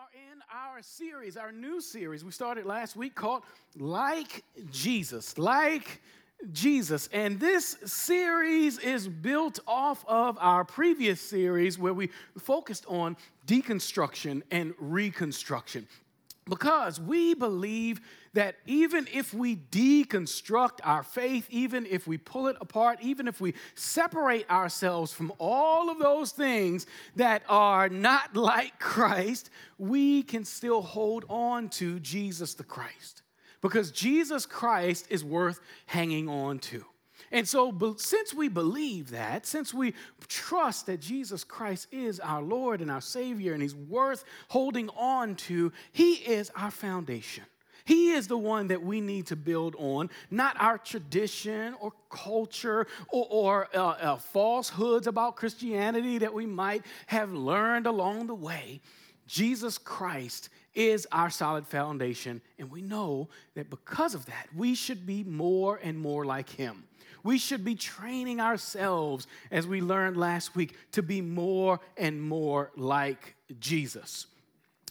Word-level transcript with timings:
are 0.00 0.08
in 0.32 0.40
our 0.52 0.82
series, 0.82 1.36
our 1.36 1.52
new 1.52 1.80
series. 1.80 2.24
We 2.24 2.32
started 2.32 2.66
last 2.66 2.96
week 2.96 3.14
called 3.14 3.42
Like 3.78 4.42
Jesus. 4.70 5.38
Like 5.38 6.02
Jesus. 6.52 7.08
And 7.12 7.38
this 7.38 7.76
series 7.84 8.78
is 8.78 9.06
built 9.06 9.60
off 9.68 10.04
of 10.08 10.36
our 10.40 10.64
previous 10.64 11.20
series 11.20 11.78
where 11.78 11.94
we 11.94 12.10
focused 12.38 12.84
on 12.88 13.16
deconstruction 13.46 14.42
and 14.50 14.74
reconstruction. 14.78 15.86
Because 16.46 17.00
we 17.00 17.34
believe 17.34 18.00
that 18.34 18.56
even 18.66 19.08
if 19.12 19.32
we 19.32 19.56
deconstruct 19.56 20.80
our 20.82 21.02
faith, 21.02 21.46
even 21.48 21.86
if 21.86 22.06
we 22.06 22.18
pull 22.18 22.48
it 22.48 22.56
apart, 22.60 22.98
even 23.00 23.26
if 23.26 23.40
we 23.40 23.54
separate 23.74 24.48
ourselves 24.50 25.12
from 25.12 25.32
all 25.38 25.88
of 25.88 25.98
those 25.98 26.32
things 26.32 26.86
that 27.16 27.42
are 27.48 27.88
not 27.88 28.36
like 28.36 28.78
Christ, 28.78 29.48
we 29.78 30.22
can 30.22 30.44
still 30.44 30.82
hold 30.82 31.24
on 31.28 31.70
to 31.70 31.98
Jesus 32.00 32.54
the 32.54 32.64
Christ. 32.64 33.22
Because 33.62 33.90
Jesus 33.90 34.44
Christ 34.44 35.06
is 35.08 35.24
worth 35.24 35.60
hanging 35.86 36.28
on 36.28 36.58
to. 36.58 36.84
And 37.34 37.48
so, 37.48 37.96
since 37.98 38.32
we 38.32 38.46
believe 38.46 39.10
that, 39.10 39.44
since 39.44 39.74
we 39.74 39.94
trust 40.28 40.86
that 40.86 41.00
Jesus 41.00 41.42
Christ 41.42 41.88
is 41.90 42.20
our 42.20 42.40
Lord 42.40 42.80
and 42.80 42.88
our 42.88 43.00
Savior 43.00 43.54
and 43.54 43.60
He's 43.60 43.74
worth 43.74 44.24
holding 44.46 44.88
on 44.90 45.34
to, 45.34 45.72
He 45.90 46.12
is 46.12 46.52
our 46.54 46.70
foundation. 46.70 47.42
He 47.84 48.12
is 48.12 48.28
the 48.28 48.38
one 48.38 48.68
that 48.68 48.84
we 48.84 49.00
need 49.00 49.26
to 49.26 49.36
build 49.36 49.74
on, 49.78 50.10
not 50.30 50.56
our 50.60 50.78
tradition 50.78 51.74
or 51.80 51.92
culture 52.08 52.86
or, 53.08 53.26
or 53.28 53.68
uh, 53.74 53.80
uh, 53.80 54.16
falsehoods 54.16 55.08
about 55.08 55.34
Christianity 55.34 56.18
that 56.18 56.32
we 56.32 56.46
might 56.46 56.84
have 57.08 57.32
learned 57.32 57.88
along 57.88 58.28
the 58.28 58.34
way. 58.34 58.80
Jesus 59.26 59.76
Christ 59.76 60.50
is 60.72 61.06
our 61.10 61.30
solid 61.30 61.66
foundation, 61.66 62.40
and 62.60 62.70
we 62.70 62.80
know 62.80 63.28
that 63.54 63.70
because 63.70 64.14
of 64.14 64.24
that, 64.26 64.46
we 64.54 64.76
should 64.76 65.04
be 65.04 65.24
more 65.24 65.80
and 65.82 65.98
more 65.98 66.24
like 66.24 66.48
Him. 66.48 66.84
We 67.24 67.38
should 67.38 67.64
be 67.64 67.74
training 67.74 68.38
ourselves, 68.38 69.26
as 69.50 69.66
we 69.66 69.80
learned 69.80 70.16
last 70.16 70.54
week, 70.54 70.76
to 70.92 71.02
be 71.02 71.22
more 71.22 71.80
and 71.96 72.22
more 72.22 72.70
like 72.76 73.34
Jesus. 73.58 74.26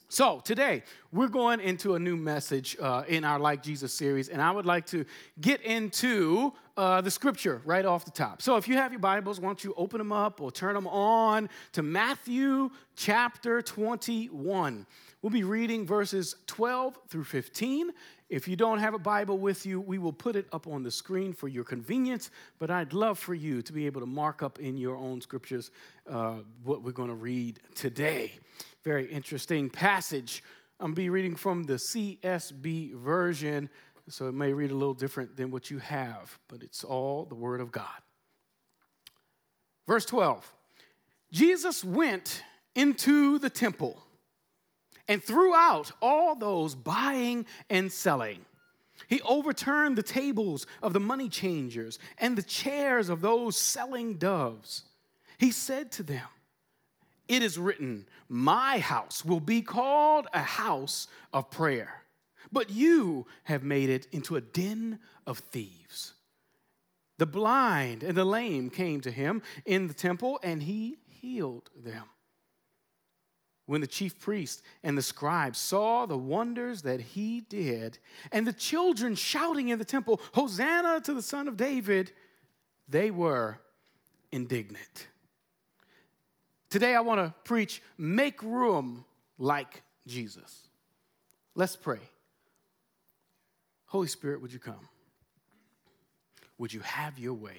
So, 0.09 0.41
today 0.43 0.83
we're 1.11 1.27
going 1.27 1.59
into 1.59 1.95
a 1.95 1.99
new 1.99 2.15
message 2.15 2.77
uh, 2.79 3.03
in 3.07 3.23
our 3.23 3.39
Like 3.39 3.63
Jesus 3.63 3.93
series, 3.93 4.29
and 4.29 4.41
I 4.41 4.51
would 4.51 4.65
like 4.65 4.85
to 4.87 5.05
get 5.41 5.61
into 5.61 6.53
uh, 6.77 7.01
the 7.01 7.09
scripture 7.09 7.61
right 7.65 7.83
off 7.83 8.05
the 8.05 8.11
top. 8.11 8.41
So, 8.41 8.55
if 8.55 8.67
you 8.67 8.75
have 8.75 8.91
your 8.91 8.99
Bibles, 8.99 9.39
why 9.39 9.47
don't 9.47 9.63
you 9.63 9.73
open 9.75 9.97
them 9.97 10.11
up 10.11 10.39
or 10.39 10.51
turn 10.51 10.75
them 10.75 10.85
on 10.85 11.49
to 11.71 11.81
Matthew 11.81 12.69
chapter 12.95 13.63
21. 13.63 14.85
We'll 15.23 15.31
be 15.31 15.43
reading 15.43 15.85
verses 15.85 16.35
12 16.45 16.95
through 17.07 17.23
15. 17.23 17.91
If 18.33 18.47
you 18.47 18.55
don't 18.55 18.79
have 18.79 18.95
a 18.95 18.99
Bible 18.99 19.37
with 19.37 19.63
you, 19.63 19.79
we 19.79 19.99
will 19.99 20.11
put 20.11 20.35
it 20.35 20.47
up 20.51 20.65
on 20.65 20.81
the 20.81 20.89
screen 20.89 21.33
for 21.33 21.47
your 21.47 21.63
convenience, 21.63 22.31
but 22.57 22.71
I'd 22.71 22.91
love 22.91 23.19
for 23.19 23.35
you 23.35 23.61
to 23.61 23.71
be 23.71 23.85
able 23.85 24.01
to 24.01 24.07
mark 24.07 24.41
up 24.41 24.57
in 24.57 24.75
your 24.75 24.95
own 24.97 25.21
scriptures 25.21 25.69
uh, 26.09 26.37
what 26.63 26.81
we're 26.81 26.93
going 26.93 27.09
to 27.09 27.13
read 27.13 27.59
today. 27.75 28.31
Very 28.83 29.05
interesting 29.05 29.69
passage. 29.69 30.43
I'm 30.79 30.87
going 30.87 30.95
to 30.95 31.01
be 31.01 31.09
reading 31.11 31.35
from 31.35 31.65
the 31.65 31.75
CSB 31.75 32.95
version, 32.95 33.69
so 34.09 34.29
it 34.29 34.33
may 34.33 34.51
read 34.51 34.71
a 34.71 34.75
little 34.75 34.95
different 34.95 35.37
than 35.37 35.51
what 35.51 35.69
you 35.69 35.77
have, 35.77 36.39
but 36.47 36.63
it's 36.63 36.83
all 36.83 37.25
the 37.25 37.35
Word 37.35 37.61
of 37.61 37.71
God. 37.71 37.85
Verse 39.85 40.05
12 40.05 40.51
Jesus 41.31 41.83
went 41.83 42.41
into 42.73 43.37
the 43.37 43.51
temple 43.51 44.02
and 45.07 45.23
threw 45.23 45.53
out 45.53 45.91
all 46.01 46.35
those 46.35 46.75
buying 46.75 47.45
and 47.69 47.91
selling. 47.91 48.45
He 49.07 49.21
overturned 49.21 49.97
the 49.97 50.03
tables 50.03 50.65
of 50.81 50.93
the 50.93 50.99
money 50.99 51.29
changers 51.29 52.00
and 52.17 52.38
the 52.38 52.44
chairs 52.44 53.09
of 53.09 53.22
those 53.22 53.57
selling 53.57 54.16
doves. 54.16 54.83
He 55.38 55.51
said 55.51 55.91
to 55.94 56.03
them, 56.03 56.28
It 57.28 57.44
is 57.44 57.57
written, 57.57 58.05
My 58.29 58.79
house 58.79 59.25
will 59.25 59.39
be 59.39 59.61
called 59.61 60.28
a 60.33 60.41
house 60.41 61.07
of 61.33 61.51
prayer, 61.51 62.03
but 62.51 62.69
you 62.69 63.25
have 63.44 63.63
made 63.63 63.89
it 63.89 64.07
into 64.11 64.35
a 64.35 64.41
den 64.41 64.99
of 65.28 65.39
thieves. 65.39 66.13
The 67.17 67.25
blind 67.25 68.03
and 68.03 68.16
the 68.17 68.25
lame 68.25 68.69
came 68.69 69.01
to 69.01 69.11
him 69.11 69.41
in 69.66 69.88
the 69.88 69.94
temple, 69.94 70.39
and 70.44 70.63
he 70.63 70.97
healed 71.07 71.69
them 71.75 72.05
when 73.73 73.81
the 73.81 73.88
chief 73.88 74.19
priests 74.19 74.61
and 74.84 74.95
the 74.95 75.01
scribes 75.01 75.57
saw 75.57 76.06
the 76.06 76.16
wonders 76.16 76.84
that 76.84 77.01
he 77.01 77.41
did, 77.41 77.97
and 78.31 78.45
the 78.45 78.53
children 78.53 79.16
shouting 79.16 79.69
in 79.69 79.79
the 79.79 79.84
temple, 79.84 80.22
Hosanna 80.34 81.01
to 81.01 81.11
the 81.16 81.23
Son 81.23 81.47
of 81.47 81.57
David, 81.57 82.11
they 82.88 83.09
were 83.09 83.57
indignant. 84.31 85.07
Today 86.69 86.94
I 86.94 87.00
want 87.00 87.19
to 87.19 87.34
preach 87.45 87.81
make 87.97 88.44
room 88.44 89.06
like 89.39 89.81
Jesus. 90.05 90.67
Let's 91.55 91.75
pray. 91.75 92.01
Holy 93.88 94.07
Spirit, 94.07 94.40
would 94.44 94.53
you 94.53 94.59
come? 94.59 94.88
Would 96.59 96.73
you 96.73 96.81
have 96.81 97.17
your 97.17 97.34
way? 97.34 97.57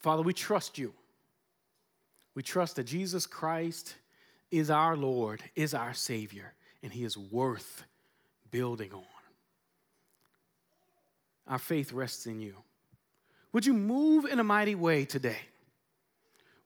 Father, 0.00 0.22
we 0.22 0.34
trust 0.34 0.76
you. 0.76 0.92
We 2.36 2.42
trust 2.42 2.76
that 2.76 2.84
Jesus 2.84 3.26
Christ 3.26 3.96
is 4.50 4.70
our 4.70 4.94
Lord, 4.94 5.42
is 5.56 5.72
our 5.72 5.94
Savior, 5.94 6.52
and 6.82 6.92
He 6.92 7.02
is 7.02 7.16
worth 7.16 7.82
building 8.50 8.92
on. 8.92 9.02
Our 11.48 11.58
faith 11.58 11.92
rests 11.92 12.26
in 12.26 12.40
you. 12.40 12.54
Would 13.52 13.64
you 13.64 13.72
move 13.72 14.26
in 14.26 14.38
a 14.38 14.44
mighty 14.44 14.74
way 14.74 15.06
today? 15.06 15.38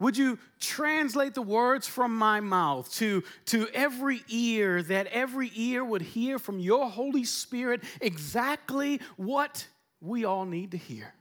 Would 0.01 0.17
you 0.17 0.39
translate 0.59 1.35
the 1.35 1.43
words 1.43 1.87
from 1.87 2.17
my 2.17 2.41
mouth 2.41 2.93
to, 2.95 3.23
to 3.47 3.69
every 3.73 4.23
ear, 4.29 4.83
that 4.83 5.07
every 5.09 5.53
ear 5.55 5.85
would 5.85 6.03
hear 6.03 6.41
from 6.41 6.59
your 6.59 6.91
Holy 6.91 7.23
Spirit 7.23 7.83
exactly 8.01 9.01
what 9.17 9.69
we 10.01 10.25
all 10.25 10.47
need 10.47 10.73
to 10.73 10.79
hear 10.79 11.15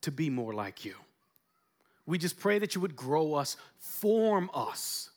to 0.00 0.10
be 0.10 0.28
more 0.28 0.54
like 0.54 0.84
you? 0.84 0.94
We 2.06 2.18
just 2.18 2.38
pray 2.38 2.58
that 2.58 2.74
you 2.74 2.80
would 2.80 2.96
grow 2.96 3.34
us, 3.34 3.56
form 3.78 4.50
us. 4.52 5.10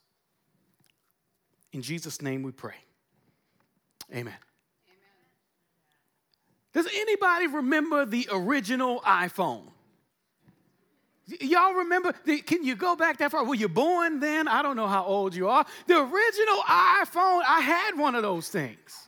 In 1.74 1.82
Jesus' 1.82 2.22
name 2.22 2.44
we 2.44 2.52
pray. 2.52 2.76
Amen. 4.12 4.22
Amen. 4.22 4.34
Does 6.74 6.88
anybody 6.94 7.48
remember 7.48 8.06
the 8.06 8.30
original 8.32 9.02
iPhone? 9.02 9.64
Y'all 11.42 11.74
remember? 11.74 12.14
The, 12.26 12.38
can 12.38 12.64
you 12.64 12.76
go 12.76 12.96
back 12.96 13.18
that 13.18 13.32
far? 13.32 13.44
Were 13.44 13.56
you 13.56 13.68
born 13.68 14.20
then? 14.20 14.48
I 14.48 14.62
don't 14.62 14.76
know 14.76 14.88
how 14.88 15.04
old 15.04 15.34
you 15.34 15.50
are. 15.50 15.66
The 15.88 15.98
original 15.98 16.58
iPhone, 16.68 17.42
I 17.48 17.62
had 17.62 17.98
one 17.98 18.14
of 18.14 18.22
those 18.22 18.48
things. 18.48 19.05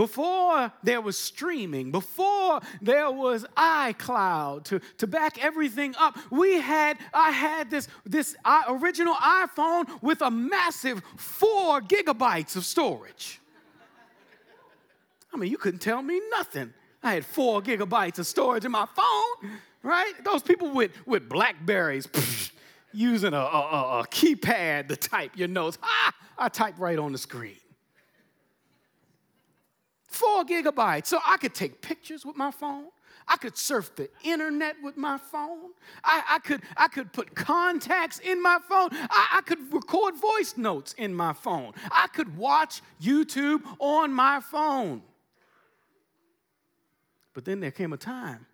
Before 0.00 0.72
there 0.82 1.02
was 1.02 1.18
streaming, 1.18 1.90
before 1.92 2.62
there 2.80 3.10
was 3.10 3.44
iCloud 3.54 4.64
to, 4.64 4.80
to 4.96 5.06
back 5.06 5.44
everything 5.44 5.94
up, 5.98 6.16
we 6.30 6.58
had, 6.58 6.96
I 7.12 7.30
had 7.32 7.70
this, 7.70 7.86
this 8.06 8.34
original 8.66 9.12
iPhone 9.12 10.00
with 10.00 10.22
a 10.22 10.30
massive 10.30 11.02
four 11.18 11.82
gigabytes 11.82 12.56
of 12.56 12.64
storage. 12.64 13.42
I 15.34 15.36
mean, 15.36 15.50
you 15.50 15.58
couldn't 15.58 15.80
tell 15.80 16.00
me 16.00 16.18
nothing. 16.30 16.72
I 17.02 17.12
had 17.12 17.26
four 17.26 17.60
gigabytes 17.60 18.18
of 18.18 18.26
storage 18.26 18.64
in 18.64 18.72
my 18.72 18.86
phone, 18.96 19.50
right? 19.82 20.14
Those 20.24 20.42
people 20.42 20.70
with, 20.70 20.92
with 21.04 21.28
Blackberries 21.28 22.08
using 22.94 23.34
a, 23.34 23.36
a, 23.36 24.00
a, 24.00 24.06
keypad 24.10 24.88
to 24.88 24.96
type 24.96 25.32
your 25.36 25.48
notes, 25.48 25.76
ah, 25.82 26.14
I 26.38 26.48
type 26.48 26.76
right 26.78 26.98
on 26.98 27.12
the 27.12 27.18
screen. 27.18 27.58
Four 30.20 30.44
gigabytes. 30.44 31.06
So 31.06 31.18
I 31.26 31.38
could 31.38 31.54
take 31.54 31.80
pictures 31.80 32.26
with 32.26 32.36
my 32.36 32.50
phone. 32.50 32.88
I 33.26 33.36
could 33.36 33.56
surf 33.56 33.94
the 33.96 34.10
internet 34.22 34.76
with 34.82 34.98
my 34.98 35.16
phone. 35.16 35.70
I, 36.04 36.22
I 36.28 36.38
could, 36.40 36.60
I 36.76 36.88
could 36.88 37.10
put 37.12 37.34
contacts 37.34 38.18
in 38.18 38.42
my 38.42 38.58
phone. 38.68 38.90
I, 38.92 39.38
I 39.38 39.40
could 39.46 39.72
record 39.72 40.16
voice 40.16 40.58
notes 40.58 40.94
in 40.98 41.14
my 41.14 41.32
phone. 41.32 41.72
I 41.90 42.08
could 42.08 42.36
watch 42.36 42.82
YouTube 43.00 43.62
on 43.78 44.12
my 44.12 44.40
phone. 44.40 45.00
But 47.32 47.46
then 47.46 47.60
there 47.60 47.70
came 47.70 47.94
a 47.94 47.96
time 47.96 48.44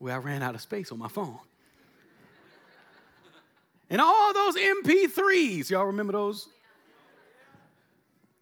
where 0.00 0.14
I 0.14 0.18
ran 0.18 0.42
out 0.42 0.56
of 0.56 0.60
space 0.62 0.90
on 0.90 0.98
my 0.98 1.08
phone. 1.08 1.38
And 3.88 4.00
all 4.00 4.34
those 4.34 4.56
MP3s, 4.56 5.70
y'all 5.70 5.84
remember 5.84 6.12
those? 6.12 6.48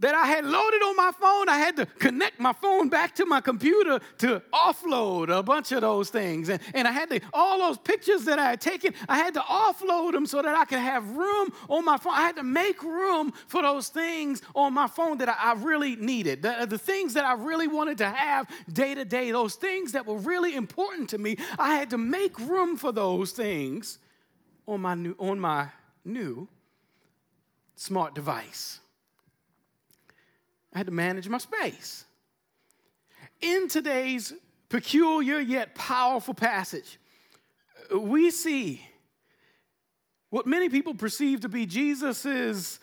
That 0.00 0.14
I 0.14 0.26
had 0.26 0.44
loaded 0.44 0.82
on 0.82 0.96
my 0.96 1.12
phone. 1.18 1.48
I 1.48 1.58
had 1.58 1.76
to 1.76 1.86
connect 1.86 2.40
my 2.40 2.52
phone 2.52 2.88
back 2.88 3.14
to 3.16 3.26
my 3.26 3.40
computer 3.40 4.00
to 4.18 4.42
offload 4.52 5.36
a 5.36 5.42
bunch 5.42 5.72
of 5.72 5.82
those 5.82 6.10
things. 6.10 6.48
And, 6.48 6.60
and 6.74 6.88
I 6.88 6.90
had 6.90 7.10
to, 7.10 7.20
all 7.32 7.58
those 7.58 7.78
pictures 7.78 8.24
that 8.24 8.38
I 8.38 8.50
had 8.50 8.60
taken, 8.60 8.92
I 9.08 9.18
had 9.18 9.34
to 9.34 9.40
offload 9.40 10.12
them 10.12 10.26
so 10.26 10.42
that 10.42 10.54
I 10.54 10.64
could 10.64 10.80
have 10.80 11.08
room 11.16 11.52
on 11.68 11.84
my 11.84 11.96
phone. 11.96 12.14
I 12.14 12.22
had 12.22 12.36
to 12.36 12.42
make 12.42 12.82
room 12.82 13.32
for 13.46 13.62
those 13.62 13.88
things 13.88 14.42
on 14.54 14.74
my 14.74 14.88
phone 14.88 15.18
that 15.18 15.28
I, 15.28 15.36
I 15.38 15.52
really 15.54 15.96
needed, 15.96 16.42
the, 16.42 16.66
the 16.68 16.78
things 16.78 17.14
that 17.14 17.24
I 17.24 17.34
really 17.34 17.68
wanted 17.68 17.98
to 17.98 18.08
have 18.08 18.48
day 18.72 18.94
to 18.94 19.04
day, 19.04 19.30
those 19.30 19.54
things 19.54 19.92
that 19.92 20.06
were 20.06 20.18
really 20.18 20.56
important 20.56 21.10
to 21.10 21.18
me. 21.18 21.36
I 21.58 21.76
had 21.76 21.90
to 21.90 21.98
make 21.98 22.38
room 22.40 22.76
for 22.76 22.90
those 22.90 23.32
things 23.32 23.98
on 24.66 24.80
my 24.80 24.94
new, 24.94 25.14
on 25.18 25.38
my 25.38 25.68
new 26.04 26.48
smart 27.76 28.14
device. 28.14 28.80
I 30.74 30.78
had 30.78 30.86
to 30.86 30.92
manage 30.92 31.28
my 31.28 31.38
space. 31.38 32.04
In 33.40 33.68
today's 33.68 34.32
peculiar 34.68 35.38
yet 35.38 35.74
powerful 35.74 36.34
passage, 36.34 36.98
we 37.94 38.30
see 38.30 38.84
what 40.30 40.46
many 40.46 40.68
people 40.68 40.94
perceive 40.94 41.40
to 41.40 41.48
be 41.48 41.64
Jesus' 41.64 42.80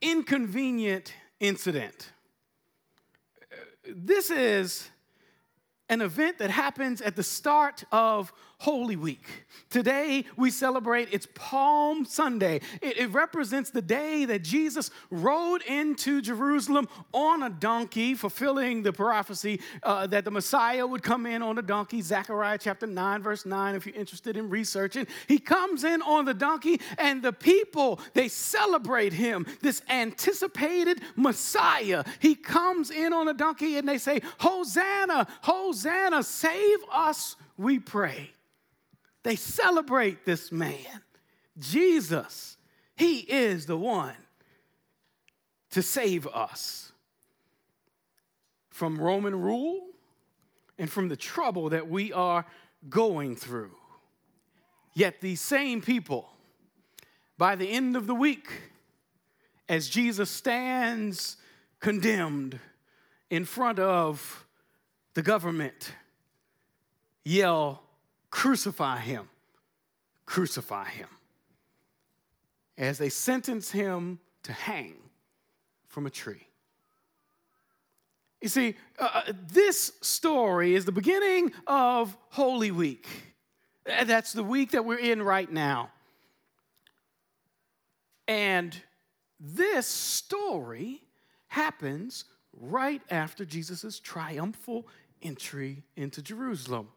inconvenient 0.00 1.12
incident. 1.40 2.12
This 3.88 4.30
is 4.30 4.88
an 5.88 6.00
event 6.00 6.38
that 6.38 6.50
happens 6.50 7.00
at 7.00 7.16
the 7.16 7.22
start 7.22 7.84
of 7.90 8.32
Holy 8.58 8.96
Week. 8.96 9.24
Today, 9.70 10.24
we 10.36 10.50
celebrate 10.50 11.08
it's 11.10 11.26
Palm 11.34 12.04
Sunday. 12.04 12.60
It, 12.80 12.98
it, 12.98 13.12
represents 13.12 13.70
the 13.70 13.82
day 13.82 14.24
that 14.24 14.42
Jesus 14.42 14.90
rode 15.10 15.62
into 15.62 16.22
Jerusalem 16.22 16.88
on 17.12 17.42
a 17.42 17.50
donkey, 17.50 18.14
fulfilling 18.14 18.82
the 18.84 18.92
prophecy 18.92 19.60
uh, 19.82 20.06
that 20.06 20.24
the 20.24 20.30
Messiah 20.30 20.86
would 20.86 21.02
come 21.02 21.26
in 21.26 21.42
on 21.42 21.58
a 21.58 21.62
donkey. 21.62 22.00
Zechariah 22.02 22.58
chapter 22.58 22.86
9, 22.86 23.22
verse 23.22 23.44
9, 23.44 23.74
if 23.74 23.86
you're 23.86 23.96
interested 23.96 24.36
in 24.36 24.48
researching. 24.48 25.06
He 25.26 25.38
comes 25.38 25.82
in 25.82 26.02
on 26.02 26.24
the 26.24 26.34
donkey, 26.34 26.80
and 26.98 27.22
the 27.22 27.32
people, 27.32 28.00
they 28.12 28.28
celebrate 28.28 29.12
him, 29.12 29.46
this 29.60 29.82
anticipated 29.88 31.00
Messiah. 31.16 32.04
He 32.20 32.34
comes 32.34 32.90
in 32.90 33.12
on 33.12 33.28
a 33.28 33.34
donkey, 33.34 33.76
and 33.76 33.88
they 33.88 33.98
say, 33.98 34.20
Hosanna, 34.38 35.26
Hosanna, 35.42 36.22
save 36.22 36.78
us, 36.92 37.36
we 37.56 37.78
pray. 37.78 38.30
They 39.24 39.36
celebrate 39.36 40.24
this 40.24 40.52
man, 40.52 41.02
Jesus. 41.58 42.56
He 42.94 43.18
is 43.20 43.66
the 43.66 43.76
one 43.76 44.14
to 45.70 45.82
save 45.82 46.28
us 46.28 46.92
from 48.70 49.00
Roman 49.00 49.40
rule 49.40 49.86
and 50.78 50.90
from 50.90 51.08
the 51.08 51.16
trouble 51.16 51.70
that 51.70 51.88
we 51.88 52.12
are 52.12 52.44
going 52.88 53.34
through. 53.34 53.74
Yet 54.92 55.20
these 55.20 55.40
same 55.40 55.80
people, 55.80 56.28
by 57.38 57.56
the 57.56 57.68
end 57.68 57.96
of 57.96 58.06
the 58.06 58.14
week, 58.14 58.48
as 59.68 59.88
Jesus 59.88 60.30
stands 60.30 61.38
condemned 61.80 62.58
in 63.30 63.44
front 63.44 63.78
of 63.78 64.46
the 65.14 65.22
government, 65.22 65.92
yell, 67.24 67.83
Crucify 68.34 68.98
him. 68.98 69.28
Crucify 70.26 70.88
him. 70.88 71.06
As 72.76 72.98
they 72.98 73.08
sentence 73.08 73.70
him 73.70 74.18
to 74.42 74.52
hang 74.52 74.96
from 75.86 76.04
a 76.04 76.10
tree. 76.10 76.48
You 78.40 78.48
see, 78.48 78.74
uh, 78.98 79.22
uh 79.28 79.32
this 79.52 79.92
story 80.02 80.74
is 80.74 80.84
the 80.84 80.90
beginning 80.90 81.52
of 81.68 82.16
Holy 82.30 82.72
Week. 82.72 83.06
That's 83.86 84.32
the 84.32 84.42
week 84.42 84.72
that 84.72 84.84
we're 84.84 84.98
in 84.98 85.22
right 85.22 85.50
now. 85.50 85.92
And 88.26 88.76
this 89.38 89.86
story 89.86 91.02
happens 91.46 92.24
right 92.52 93.02
after 93.12 93.44
Jesus' 93.44 94.00
triumphal 94.00 94.88
entry 95.22 95.84
into 95.94 96.20
Jerusalem. 96.20 96.88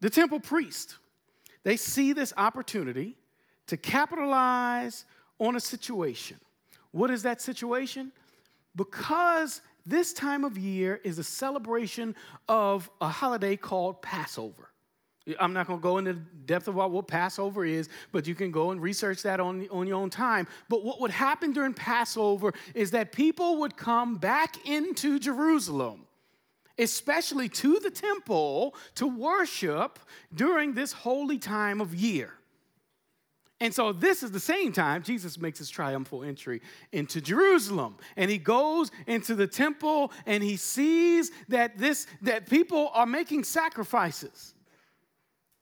The 0.00 0.10
temple 0.10 0.40
priest, 0.40 0.96
they 1.62 1.76
see 1.76 2.12
this 2.12 2.32
opportunity 2.36 3.16
to 3.66 3.76
capitalize 3.76 5.04
on 5.38 5.56
a 5.56 5.60
situation. 5.60 6.38
What 6.92 7.10
is 7.10 7.22
that 7.22 7.40
situation? 7.40 8.12
Because 8.74 9.60
this 9.86 10.12
time 10.12 10.44
of 10.44 10.56
year 10.58 11.00
is 11.04 11.18
a 11.18 11.24
celebration 11.24 12.14
of 12.48 12.90
a 13.00 13.08
holiday 13.08 13.56
called 13.56 14.02
Passover. 14.02 14.70
I'm 15.38 15.52
not 15.52 15.66
going 15.66 15.78
to 15.78 15.82
go 15.82 15.98
into 15.98 16.14
depth 16.14 16.66
of 16.66 16.74
what 16.74 17.06
Passover 17.06 17.64
is, 17.64 17.88
but 18.10 18.26
you 18.26 18.34
can 18.34 18.50
go 18.50 18.70
and 18.70 18.80
research 18.80 19.22
that 19.22 19.38
on, 19.38 19.68
on 19.70 19.86
your 19.86 19.96
own 19.96 20.10
time. 20.10 20.48
But 20.68 20.82
what 20.82 21.00
would 21.00 21.10
happen 21.10 21.52
during 21.52 21.74
Passover 21.74 22.52
is 22.74 22.90
that 22.92 23.12
people 23.12 23.58
would 23.60 23.76
come 23.76 24.16
back 24.16 24.66
into 24.66 25.18
Jerusalem 25.18 26.06
especially 26.80 27.48
to 27.48 27.78
the 27.78 27.90
temple, 27.90 28.74
to 28.96 29.06
worship 29.06 29.98
during 30.34 30.74
this 30.74 30.92
holy 30.92 31.38
time 31.38 31.80
of 31.80 31.94
year. 31.94 32.32
And 33.62 33.74
so 33.74 33.92
this 33.92 34.22
is 34.22 34.30
the 34.30 34.40
same 34.40 34.72
time 34.72 35.02
Jesus 35.02 35.38
makes 35.38 35.58
his 35.58 35.68
triumphal 35.68 36.24
entry 36.24 36.62
into 36.92 37.20
Jerusalem. 37.20 37.96
And 38.16 38.30
he 38.30 38.38
goes 38.38 38.90
into 39.06 39.34
the 39.34 39.46
temple 39.46 40.12
and 40.24 40.42
he 40.42 40.56
sees 40.56 41.30
that 41.48 41.76
this 41.76 42.06
that 42.22 42.48
people 42.48 42.90
are 42.94 43.04
making 43.04 43.44
sacrifices 43.44 44.54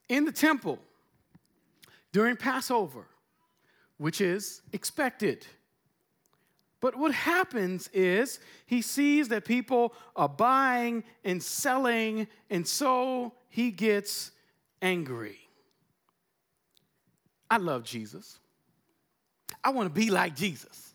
in 0.07 0.23
the 0.23 0.31
temple 0.31 0.79
during 2.13 2.37
Passover, 2.37 3.05
which 3.97 4.21
is 4.21 4.61
expected. 4.71 5.45
But 6.81 6.95
what 6.95 7.13
happens 7.13 7.89
is 7.93 8.39
he 8.65 8.81
sees 8.81 9.27
that 9.29 9.43
people 9.43 9.93
are 10.15 10.29
buying 10.29 11.03
and 11.25 11.43
selling, 11.43 12.27
and 12.49 12.65
so 12.65 13.33
he 13.49 13.71
gets 13.71 14.31
angry. 14.81 15.37
I 17.49 17.57
love 17.57 17.83
Jesus. 17.83 18.39
I 19.63 19.71
want 19.71 19.93
to 19.93 19.93
be 19.93 20.09
like 20.09 20.35
Jesus. 20.35 20.93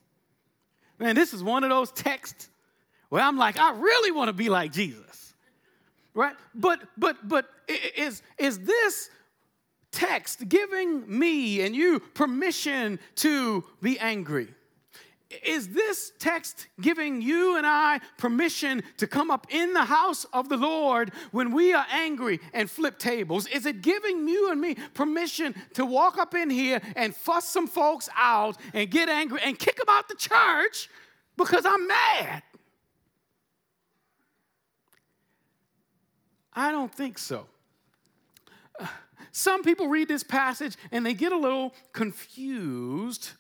Man, 0.99 1.15
this 1.15 1.35
is 1.35 1.43
one 1.43 1.65
of 1.65 1.71
those 1.71 1.91
texts 1.91 2.49
where 3.11 3.23
I'm 3.23 3.37
like, 3.37 3.59
I 3.59 3.73
really 3.73 4.13
want 4.13 4.29
to 4.29 4.33
be 4.33 4.49
like 4.49 4.73
Jesus. 4.73 5.35
Right? 6.15 6.35
But 6.55 6.81
but 6.97 7.29
but 7.29 7.47
is 7.97 8.23
is 8.39 8.61
this 8.61 9.11
text 9.91 10.49
giving 10.49 11.19
me 11.19 11.61
and 11.63 11.75
you 11.75 11.99
permission 11.99 13.01
to 13.17 13.65
be 13.83 13.99
angry? 13.99 14.49
Is 15.43 15.69
this 15.69 16.13
text 16.19 16.67
giving 16.81 17.23
you 17.23 17.57
and 17.57 17.67
I 17.67 18.01
permission 18.19 18.83
to 18.99 19.07
come 19.07 19.31
up 19.31 19.47
in 19.51 19.73
the 19.73 19.85
house 19.85 20.25
of 20.33 20.49
the 20.49 20.57
Lord 20.57 21.13
when 21.33 21.53
we 21.53 21.73
are 21.73 21.87
angry 21.91 22.41
and 22.53 22.71
flip 22.71 22.99
tables? 22.99 23.47
Is 23.47 23.67
it 23.67 23.83
giving 23.83 24.29
you 24.29 24.51
and 24.51 24.61
me 24.61 24.77
permission 24.95 25.55
to 25.75 25.85
walk 25.85 26.19
up 26.19 26.35
in 26.35 26.51
here 26.51 26.81
and 26.97 27.15
fuss 27.15 27.49
some 27.49 27.67
folks 27.67 28.09
out 28.17 28.57
and 28.73 28.91
get 28.91 29.09
angry 29.09 29.41
and 29.45 29.59
kick 29.59 29.77
them 29.77 29.87
out 29.89 30.09
the 30.09 30.15
church 30.15 30.89
because 31.37 31.65
I'm 31.67 31.87
mad? 31.87 32.43
I 36.53 36.71
don't 36.71 36.95
think 36.95 37.19
so. 37.19 37.47
Some 39.33 39.65
people 39.65 39.89
read 39.89 40.07
this 40.07 40.23
passage 40.23 40.77
and 40.93 41.05
they 41.05 41.15
get 41.15 41.33
a 41.33 41.37
little 41.37 41.75
confused 41.93 43.33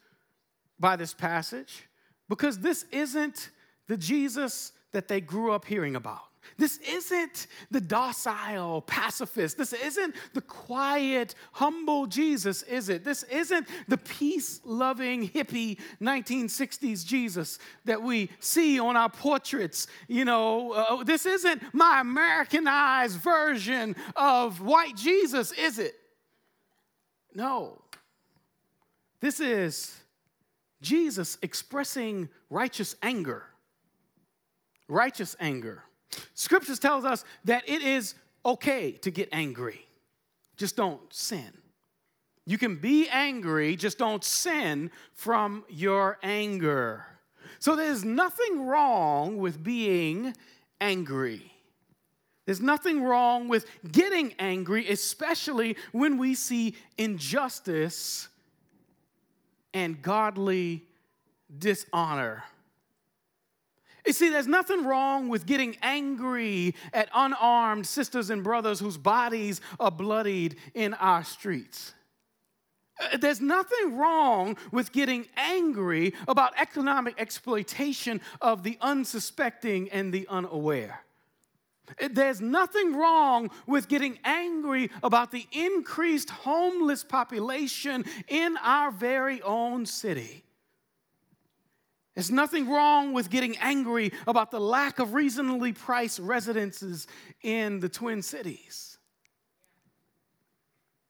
by 0.79 0.97
this 0.97 1.15
passage 1.15 1.89
because 2.29 2.59
this 2.59 2.85
isn't 2.93 3.51
the 3.87 3.97
Jesus 3.97 4.73
that 4.93 5.09
they 5.09 5.21
grew 5.21 5.53
up 5.53 5.65
hearing 5.65 5.97
about. 5.97 6.23
This 6.57 6.79
isn't 6.79 7.47
the 7.71 7.81
docile 7.81 8.83
pacifist. 8.83 9.57
This 9.57 9.73
isn't 9.73 10.15
the 10.35 10.41
quiet, 10.41 11.35
humble 11.53 12.07
Jesus, 12.07 12.63
is 12.63 12.89
it? 12.89 13.03
This 13.03 13.23
isn't 13.25 13.67
the 13.89 13.97
peace 13.97 14.61
loving, 14.65 15.29
hippie 15.29 15.79
1960s 16.01 17.05
Jesus 17.05 17.59
that 17.87 18.03
we 18.03 18.31
see 18.41 18.79
on 18.79 18.97
our 18.97 19.09
portraits. 19.09 19.87
You 20.07 20.25
know, 20.25 20.73
uh, 20.73 21.03
this 21.03 21.27
isn't 21.27 21.63
my 21.73 22.01
Americanized 22.01 23.19
version 23.19 23.97
of 24.15 24.61
white 24.61 24.97
Jesus, 24.97 25.51
is 25.53 25.79
it? 25.79 25.95
No. 27.35 27.83
This 29.21 29.41
is 29.41 29.97
Jesus 30.85 31.39
expressing 31.43 32.29
righteous 32.51 32.95
anger. 33.03 33.45
Righteous 34.87 35.35
anger. 35.41 35.83
Scriptures 36.35 36.79
tells 36.79 37.05
us 37.05 37.25
that 37.45 37.65
it 37.67 37.83
is 37.83 38.15
okay 38.45 38.93
to 38.93 39.11
get 39.11 39.29
angry. 39.33 39.87
Just 40.57 40.77
don't 40.77 41.01
sin. 41.13 41.51
You 42.47 42.59
can 42.59 42.77
be 42.77 43.09
angry, 43.09 43.75
just 43.75 43.97
don't 43.99 44.23
sin 44.23 44.91
from 45.15 45.65
your 45.71 46.19
anger. 46.23 47.07
So 47.59 47.75
there's 47.75 48.05
nothing 48.05 48.67
wrong 48.67 49.39
with 49.39 49.65
being 49.65 50.37
angry. 50.81 51.51
There's 52.45 52.61
nothing 52.61 53.03
wrong 53.03 53.49
with 53.49 53.65
getting 53.91 54.35
angry, 54.39 54.87
especially 54.89 55.79
when 55.93 56.19
we 56.19 56.35
see 56.35 56.75
injustice 56.99 58.29
and 59.75 60.01
godly 60.01 60.85
dishonor. 61.59 62.45
You 64.07 64.13
see, 64.13 64.29
there's 64.29 64.47
nothing 64.47 64.85
wrong 64.85 65.29
with 65.29 65.47
getting 65.47 65.77
angry 65.83 66.75
at 66.93 67.09
unarmed 67.15 67.87
sisters 67.87 68.31
and 68.31 68.45
brothers 68.45 68.79
whose 68.79 68.99
bodies 68.99 69.61
are 69.81 69.91
bloodied 69.91 70.57
in 70.75 70.95
our 70.95 71.25
streets. 71.25 71.95
Uh, 73.01 73.17
there's 73.17 73.41
nothing 73.41 73.97
wrong 73.97 74.57
with 74.71 74.93
getting 74.93 75.27
angry 75.37 76.13
about 76.29 76.53
economic 76.59 77.15
exploitation 77.19 78.21
of 78.41 78.63
the 78.63 78.77
unsuspecting 78.81 79.91
and 79.91 80.13
the 80.13 80.27
unaware. 80.29 81.04
There's 82.11 82.41
nothing 82.41 82.97
wrong 82.97 83.51
with 83.67 83.89
getting 83.89 84.19
angry 84.25 84.91
about 85.03 85.31
the 85.31 85.47
increased 85.53 86.31
homeless 86.31 87.05
population 87.05 88.05
in 88.29 88.57
our 88.63 88.91
very 88.91 89.43
own 89.43 89.87
city. 89.87 90.45
There's 92.15 92.31
nothing 92.31 92.71
wrong 92.71 93.13
with 93.13 93.29
getting 93.29 93.57
angry 93.59 94.13
about 94.27 94.51
the 94.51 94.61
lack 94.61 94.99
of 94.99 95.15
reasonably 95.15 95.73
priced 95.73 96.21
residences 96.21 97.07
in 97.43 97.81
the 97.81 97.89
Twin 97.89 98.23
Cities. 98.23 98.99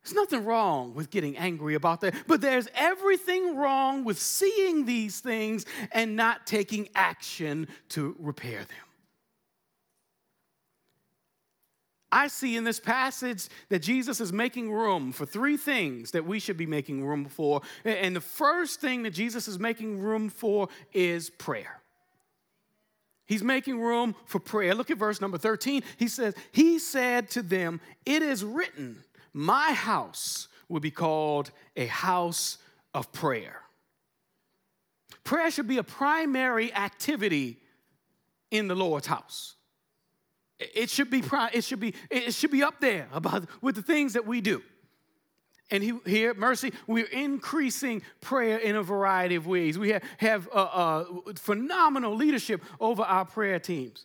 There's 0.02 0.14
nothing 0.14 0.44
wrong 0.44 0.94
with 0.94 1.10
getting 1.10 1.36
angry 1.36 1.74
about 1.74 2.00
that, 2.02 2.14
but 2.26 2.40
there's 2.40 2.68
everything 2.74 3.56
wrong 3.56 4.04
with 4.04 4.18
seeing 4.18 4.84
these 4.84 5.20
things 5.20 5.64
and 5.92 6.16
not 6.16 6.46
taking 6.46 6.88
action 6.94 7.68
to 7.90 8.16
repair 8.18 8.58
them. 8.58 8.93
I 12.14 12.28
see 12.28 12.56
in 12.56 12.62
this 12.62 12.78
passage 12.78 13.48
that 13.70 13.80
Jesus 13.80 14.20
is 14.20 14.32
making 14.32 14.70
room 14.70 15.10
for 15.10 15.26
three 15.26 15.56
things 15.56 16.12
that 16.12 16.24
we 16.24 16.38
should 16.38 16.56
be 16.56 16.64
making 16.64 17.04
room 17.04 17.26
for. 17.26 17.60
And 17.84 18.14
the 18.14 18.20
first 18.20 18.80
thing 18.80 19.02
that 19.02 19.10
Jesus 19.10 19.48
is 19.48 19.58
making 19.58 19.98
room 19.98 20.28
for 20.28 20.68
is 20.92 21.28
prayer. 21.28 21.80
He's 23.26 23.42
making 23.42 23.80
room 23.80 24.14
for 24.26 24.38
prayer. 24.38 24.76
Look 24.76 24.92
at 24.92 24.98
verse 24.98 25.20
number 25.20 25.38
13. 25.38 25.82
He 25.96 26.06
says, 26.06 26.34
He 26.52 26.78
said 26.78 27.30
to 27.30 27.42
them, 27.42 27.80
It 28.06 28.22
is 28.22 28.44
written, 28.44 29.02
my 29.32 29.72
house 29.72 30.46
will 30.68 30.80
be 30.80 30.92
called 30.92 31.50
a 31.74 31.86
house 31.86 32.58
of 32.94 33.10
prayer. 33.10 33.60
Prayer 35.24 35.50
should 35.50 35.66
be 35.66 35.78
a 35.78 35.82
primary 35.82 36.72
activity 36.72 37.58
in 38.52 38.68
the 38.68 38.76
Lord's 38.76 39.08
house. 39.08 39.56
It 40.74 40.90
should 40.90 41.10
be 41.10 41.22
it 41.52 41.64
should 41.64 41.80
be 41.80 41.94
it 42.10 42.32
should 42.34 42.50
be 42.50 42.62
up 42.62 42.80
there 42.80 43.08
about 43.12 43.46
with 43.60 43.74
the 43.74 43.82
things 43.82 44.12
that 44.14 44.26
we 44.26 44.40
do. 44.40 44.62
And 45.70 45.82
he, 45.82 45.98
here 46.04 46.30
at 46.30 46.36
Mercy, 46.36 46.72
we're 46.86 47.06
increasing 47.06 48.02
prayer 48.20 48.58
in 48.58 48.76
a 48.76 48.82
variety 48.82 49.34
of 49.34 49.46
ways. 49.46 49.78
We 49.78 49.90
have, 49.90 50.02
have 50.18 50.48
uh, 50.52 50.62
uh, 50.62 51.04
phenomenal 51.36 52.14
leadership 52.14 52.62
over 52.78 53.02
our 53.02 53.24
prayer 53.24 53.58
teams 53.58 54.04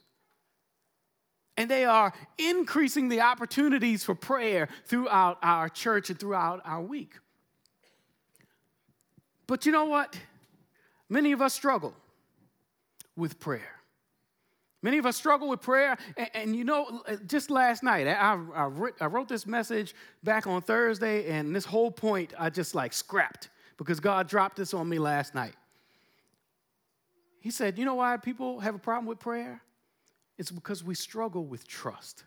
and 1.59 1.69
they 1.69 1.83
are 1.83 2.13
increasing 2.37 3.09
the 3.09 3.19
opportunities 3.19 4.01
for 4.01 4.15
prayer 4.15 4.69
throughout 4.85 5.37
our 5.43 5.67
church 5.67 6.09
and 6.09 6.17
throughout 6.17 6.61
our 6.63 6.81
week. 6.81 7.15
But 9.45 9.65
you 9.65 9.73
know 9.73 9.83
what? 9.83 10.17
Many 11.09 11.33
of 11.33 11.41
us 11.41 11.53
struggle 11.53 11.93
with 13.17 13.41
prayer. 13.41 13.78
Many 14.81 14.97
of 14.97 15.05
us 15.05 15.17
struggle 15.17 15.49
with 15.49 15.61
prayer. 15.61 15.97
And, 16.15 16.29
and 16.33 16.55
you 16.55 16.63
know, 16.63 17.03
just 17.27 17.49
last 17.49 17.83
night, 17.83 18.07
I, 18.07 18.37
I, 18.55 18.69
I 19.01 19.05
wrote 19.07 19.27
this 19.27 19.45
message 19.45 19.93
back 20.23 20.47
on 20.47 20.61
Thursday, 20.61 21.29
and 21.29 21.55
this 21.55 21.65
whole 21.65 21.91
point 21.91 22.33
I 22.37 22.49
just 22.49 22.75
like 22.75 22.93
scrapped 22.93 23.49
because 23.77 23.99
God 23.99 24.27
dropped 24.27 24.57
this 24.57 24.73
on 24.73 24.87
me 24.87 24.99
last 24.99 25.35
night. 25.35 25.55
He 27.39 27.51
said, 27.51 27.77
You 27.77 27.85
know 27.85 27.95
why 27.95 28.17
people 28.17 28.59
have 28.59 28.75
a 28.75 28.79
problem 28.79 29.05
with 29.05 29.19
prayer? 29.19 29.61
It's 30.37 30.51
because 30.51 30.83
we 30.83 30.95
struggle 30.95 31.45
with 31.45 31.67
trust. 31.67 32.23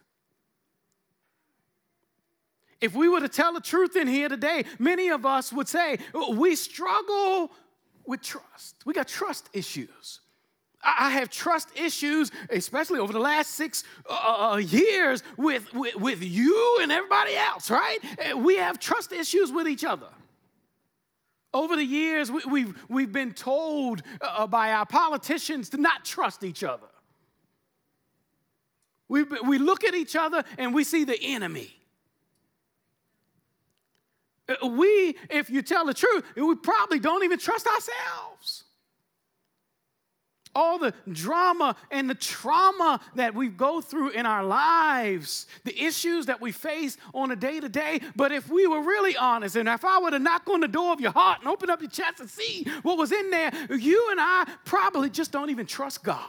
If 2.80 2.94
we 2.94 3.08
were 3.08 3.20
to 3.20 3.28
tell 3.28 3.52
the 3.52 3.60
truth 3.60 3.96
in 3.96 4.08
here 4.08 4.28
today, 4.28 4.64
many 4.78 5.08
of 5.08 5.24
us 5.24 5.52
would 5.52 5.68
say 5.68 5.98
we 6.32 6.56
struggle 6.56 7.52
with 8.04 8.22
trust. 8.22 8.76
We 8.84 8.92
got 8.92 9.06
trust 9.06 9.48
issues. 9.52 10.20
I 10.82 11.10
have 11.10 11.30
trust 11.30 11.68
issues, 11.76 12.32
especially 12.50 12.98
over 12.98 13.12
the 13.12 13.20
last 13.20 13.52
six 13.52 13.84
uh, 14.08 14.12
uh, 14.12 14.52
uh, 14.52 14.56
years 14.56 15.22
with, 15.36 15.72
with, 15.72 15.94
with 15.96 16.22
you 16.22 16.78
and 16.82 16.90
everybody 16.90 17.36
else, 17.36 17.70
right? 17.70 17.98
Uh, 18.02 18.36
we 18.38 18.56
have 18.56 18.80
trust 18.80 19.12
issues 19.12 19.52
with 19.52 19.68
each 19.68 19.84
other. 19.84 20.08
Over 21.54 21.76
the 21.76 21.84
years, 21.84 22.32
we, 22.32 22.40
have 22.40 22.50
we've, 22.50 22.84
we've 22.88 23.12
been 23.12 23.32
told 23.32 24.02
uh, 24.20 24.46
by 24.46 24.72
our 24.72 24.86
politicians 24.86 25.68
to 25.68 25.76
not 25.76 26.04
trust 26.04 26.42
each 26.42 26.64
other. 26.64 26.88
We, 29.08 29.24
we 29.24 29.58
look 29.58 29.84
at 29.84 29.94
each 29.94 30.16
other 30.16 30.42
and 30.58 30.74
we 30.74 30.84
see 30.84 31.04
the 31.04 31.18
enemy. 31.22 31.76
Uh, 34.48 34.66
we, 34.66 35.16
if 35.30 35.48
you 35.48 35.62
tell 35.62 35.84
the 35.84 35.94
truth, 35.94 36.24
we 36.34 36.54
probably 36.56 36.98
don't 36.98 37.22
even 37.22 37.38
trust 37.38 37.66
ourselves. 37.68 38.64
All 40.54 40.78
the 40.78 40.92
drama 41.10 41.76
and 41.90 42.10
the 42.10 42.14
trauma 42.14 43.00
that 43.14 43.34
we 43.34 43.48
go 43.48 43.80
through 43.80 44.10
in 44.10 44.26
our 44.26 44.44
lives, 44.44 45.46
the 45.64 45.78
issues 45.82 46.26
that 46.26 46.40
we 46.40 46.52
face 46.52 46.96
on 47.14 47.30
a 47.30 47.36
day 47.36 47.60
to 47.60 47.68
day. 47.68 48.00
But 48.16 48.32
if 48.32 48.50
we 48.50 48.66
were 48.66 48.82
really 48.82 49.16
honest, 49.16 49.56
and 49.56 49.68
if 49.68 49.84
I 49.84 49.98
were 50.00 50.10
to 50.10 50.18
knock 50.18 50.48
on 50.48 50.60
the 50.60 50.68
door 50.68 50.92
of 50.92 51.00
your 51.00 51.12
heart 51.12 51.40
and 51.40 51.48
open 51.48 51.70
up 51.70 51.80
your 51.80 51.90
chest 51.90 52.20
and 52.20 52.28
see 52.28 52.66
what 52.82 52.98
was 52.98 53.12
in 53.12 53.30
there, 53.30 53.52
you 53.70 54.08
and 54.10 54.20
I 54.20 54.46
probably 54.64 55.10
just 55.10 55.32
don't 55.32 55.50
even 55.50 55.66
trust 55.66 56.04
God. 56.04 56.28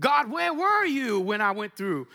God, 0.00 0.30
where 0.30 0.54
were 0.54 0.84
you 0.84 1.18
when 1.20 1.40
I 1.40 1.50
went 1.50 1.76
through 1.76 2.06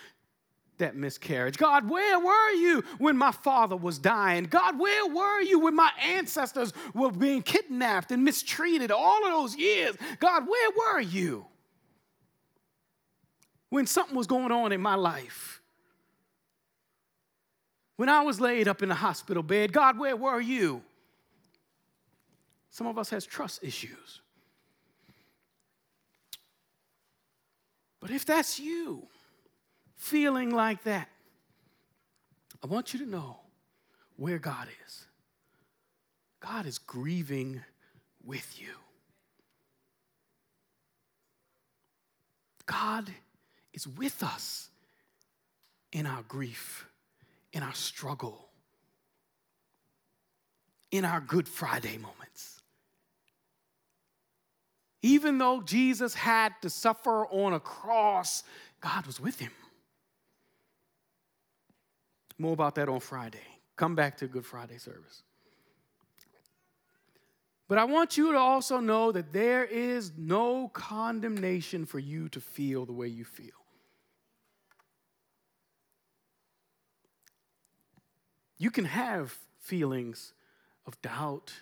that 0.77 0.96
miscarriage? 0.96 1.58
God, 1.58 1.89
where 1.89 2.20
were 2.20 2.51
you 2.51 2.84
when 2.98 3.18
my 3.18 3.32
father 3.32 3.75
was 3.75 4.00
dying? 4.00 4.46
God, 4.46 4.80
where 4.80 5.08
were 5.08 5.42
you 5.42 5.60
when 5.60 5.75
my 5.75 5.92
ancestors 6.01 6.74
were 6.94 7.12
being 7.12 7.42
kidnapped 7.42 8.12
and 8.12 8.24
mistreated 8.24 8.92
all 8.92 9.25
of 9.25 9.32
those 9.32 9.56
years? 9.56 9.96
God, 10.20 10.48
where 10.48 10.70
were 10.72 11.01
you 11.01 11.46
when 13.70 13.88
something 13.88 14.15
was 14.15 14.27
going 14.27 14.51
on 14.51 14.72
in 14.72 14.82
my 14.82 14.96
life? 14.96 15.62
When 17.96 18.10
I 18.10 18.22
was 18.22 18.42
laid 18.42 18.68
up 18.68 18.82
in 18.82 18.89
the 18.89 18.96
hospital 18.96 19.44
bed, 19.44 19.72
God, 19.72 20.00
where 20.00 20.15
were 20.15 20.42
you? 20.42 20.82
Some 22.72 22.88
of 22.88 22.98
us 22.98 23.12
has 23.12 23.25
trust 23.25 23.63
issues. 23.63 24.22
But 28.00 28.12
if 28.12 28.25
that's 28.25 28.60
you 28.60 29.08
feeling 30.03 30.50
like 30.50 30.83
that, 30.83 31.07
I 32.62 32.67
want 32.67 32.93
you 32.93 33.00
to 33.00 33.05
know 33.05 33.38
where 34.17 34.38
God 34.38 34.67
is. 34.86 35.05
God 36.41 36.65
is 36.65 36.77
grieving 36.77 37.62
with 38.25 38.60
you. 38.60 38.67
God 42.65 43.10
is 43.74 43.88
with 43.88 44.24
us 44.24 44.69
in 45.93 46.05
our 46.05 46.24
grief, 46.24 46.86
in 47.53 47.63
our 47.63 47.74
struggle, 47.74 48.50
in 50.91 51.05
our 51.05 51.22
Good 51.22 51.48
Friday 51.48 51.98
moments. 51.98 52.60
Even 55.01 55.38
though 55.38 55.62
Jesus 55.62 56.13
had 56.13 56.53
to 56.62 56.69
suffer 56.69 57.25
on 57.27 57.53
a 57.53 57.60
cross, 57.60 58.43
God 58.81 59.05
was 59.05 59.19
with 59.19 59.39
him. 59.39 59.51
More 62.38 62.54
about 62.54 62.75
that 62.75 62.90
on 62.90 63.00
Friday. 63.00 63.40
Come 63.75 63.96
back 63.96 64.18
to 64.18 64.28
Good 64.28 64.46
Friday 64.46 64.78
service. 64.78 65.24
But 67.68 67.78
I 67.78 67.86
want 67.86 68.18
you 68.18 68.32
to 68.32 68.38
also 68.38 68.80
know 68.80 69.12
that 69.12 69.34
there 69.34 69.63
is 69.63 70.12
no 70.18 70.68
condemnation 70.68 71.86
for 71.86 72.00
you 72.00 72.30
to 72.30 72.40
feel 72.42 72.86
the 72.86 72.92
way 72.92 73.08
you 73.08 73.24
feel. 73.24 73.50
You 78.58 78.70
can 78.70 78.86
have 78.86 79.38
feelings 79.60 80.34
of 80.86 81.02
doubt, 81.02 81.54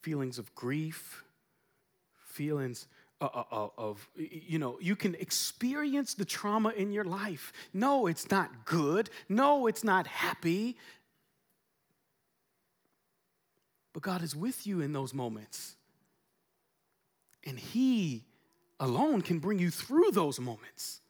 feelings 0.00 0.38
of 0.38 0.54
grief, 0.54 1.24
feelings 2.24 2.86
uh, 3.20 3.28
uh, 3.32 3.44
uh, 3.50 3.68
of, 3.78 4.08
you 4.14 4.58
know, 4.58 4.78
you 4.78 4.94
can 4.94 5.14
experience 5.14 6.12
the 6.12 6.24
trauma 6.24 6.70
in 6.70 6.92
your 6.92 7.04
life. 7.04 7.52
No, 7.72 8.06
it's 8.06 8.30
not 8.30 8.66
good. 8.66 9.08
No, 9.28 9.66
it's 9.66 9.82
not 9.82 10.06
happy. 10.06 10.76
But 13.94 14.02
God 14.02 14.22
is 14.22 14.36
with 14.36 14.66
you 14.66 14.82
in 14.82 14.92
those 14.92 15.14
moments. 15.14 15.76
And 17.46 17.58
He 17.58 18.24
alone 18.78 19.22
can 19.22 19.38
bring 19.38 19.58
you 19.58 19.70
through 19.70 20.10
those 20.10 20.38
moments. 20.38 21.00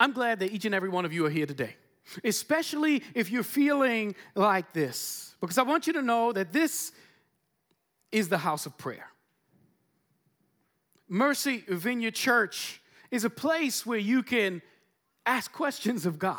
I'm 0.00 0.10
glad 0.10 0.40
that 0.40 0.50
each 0.50 0.64
and 0.64 0.74
every 0.74 0.88
one 0.88 1.04
of 1.04 1.12
you 1.12 1.24
are 1.26 1.30
here 1.30 1.46
today, 1.46 1.76
especially 2.24 3.04
if 3.14 3.30
you're 3.30 3.44
feeling 3.44 4.16
like 4.34 4.72
this, 4.72 5.36
because 5.40 5.58
I 5.58 5.62
want 5.62 5.86
you 5.86 5.92
to 5.92 6.02
know 6.02 6.32
that 6.32 6.52
this 6.52 6.90
is 8.12 8.28
the 8.28 8.38
house 8.38 8.66
of 8.66 8.76
prayer. 8.78 9.08
Mercy 11.08 11.64
Vineyard 11.68 12.14
Church 12.14 12.80
is 13.10 13.24
a 13.24 13.30
place 13.30 13.84
where 13.84 13.98
you 13.98 14.22
can 14.22 14.62
ask 15.26 15.52
questions 15.52 16.06
of 16.06 16.18
God. 16.18 16.38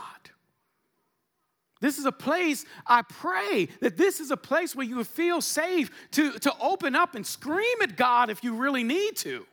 This 1.79 1.97
is 1.97 2.05
a 2.05 2.13
place, 2.13 2.65
I 2.87 3.01
pray 3.01 3.67
that 3.81 3.97
this 3.97 4.21
is 4.21 4.31
a 4.31 4.37
place 4.37 4.73
where 4.73 4.85
you 4.85 5.03
feel 5.03 5.41
safe 5.41 5.91
to, 6.11 6.31
to 6.39 6.53
open 6.61 6.95
up 6.95 7.13
and 7.13 7.27
scream 7.27 7.81
at 7.81 7.97
God 7.97 8.29
if 8.29 8.43
you 8.43 8.55
really 8.55 8.83
need 8.85 9.17
to. 9.17 9.45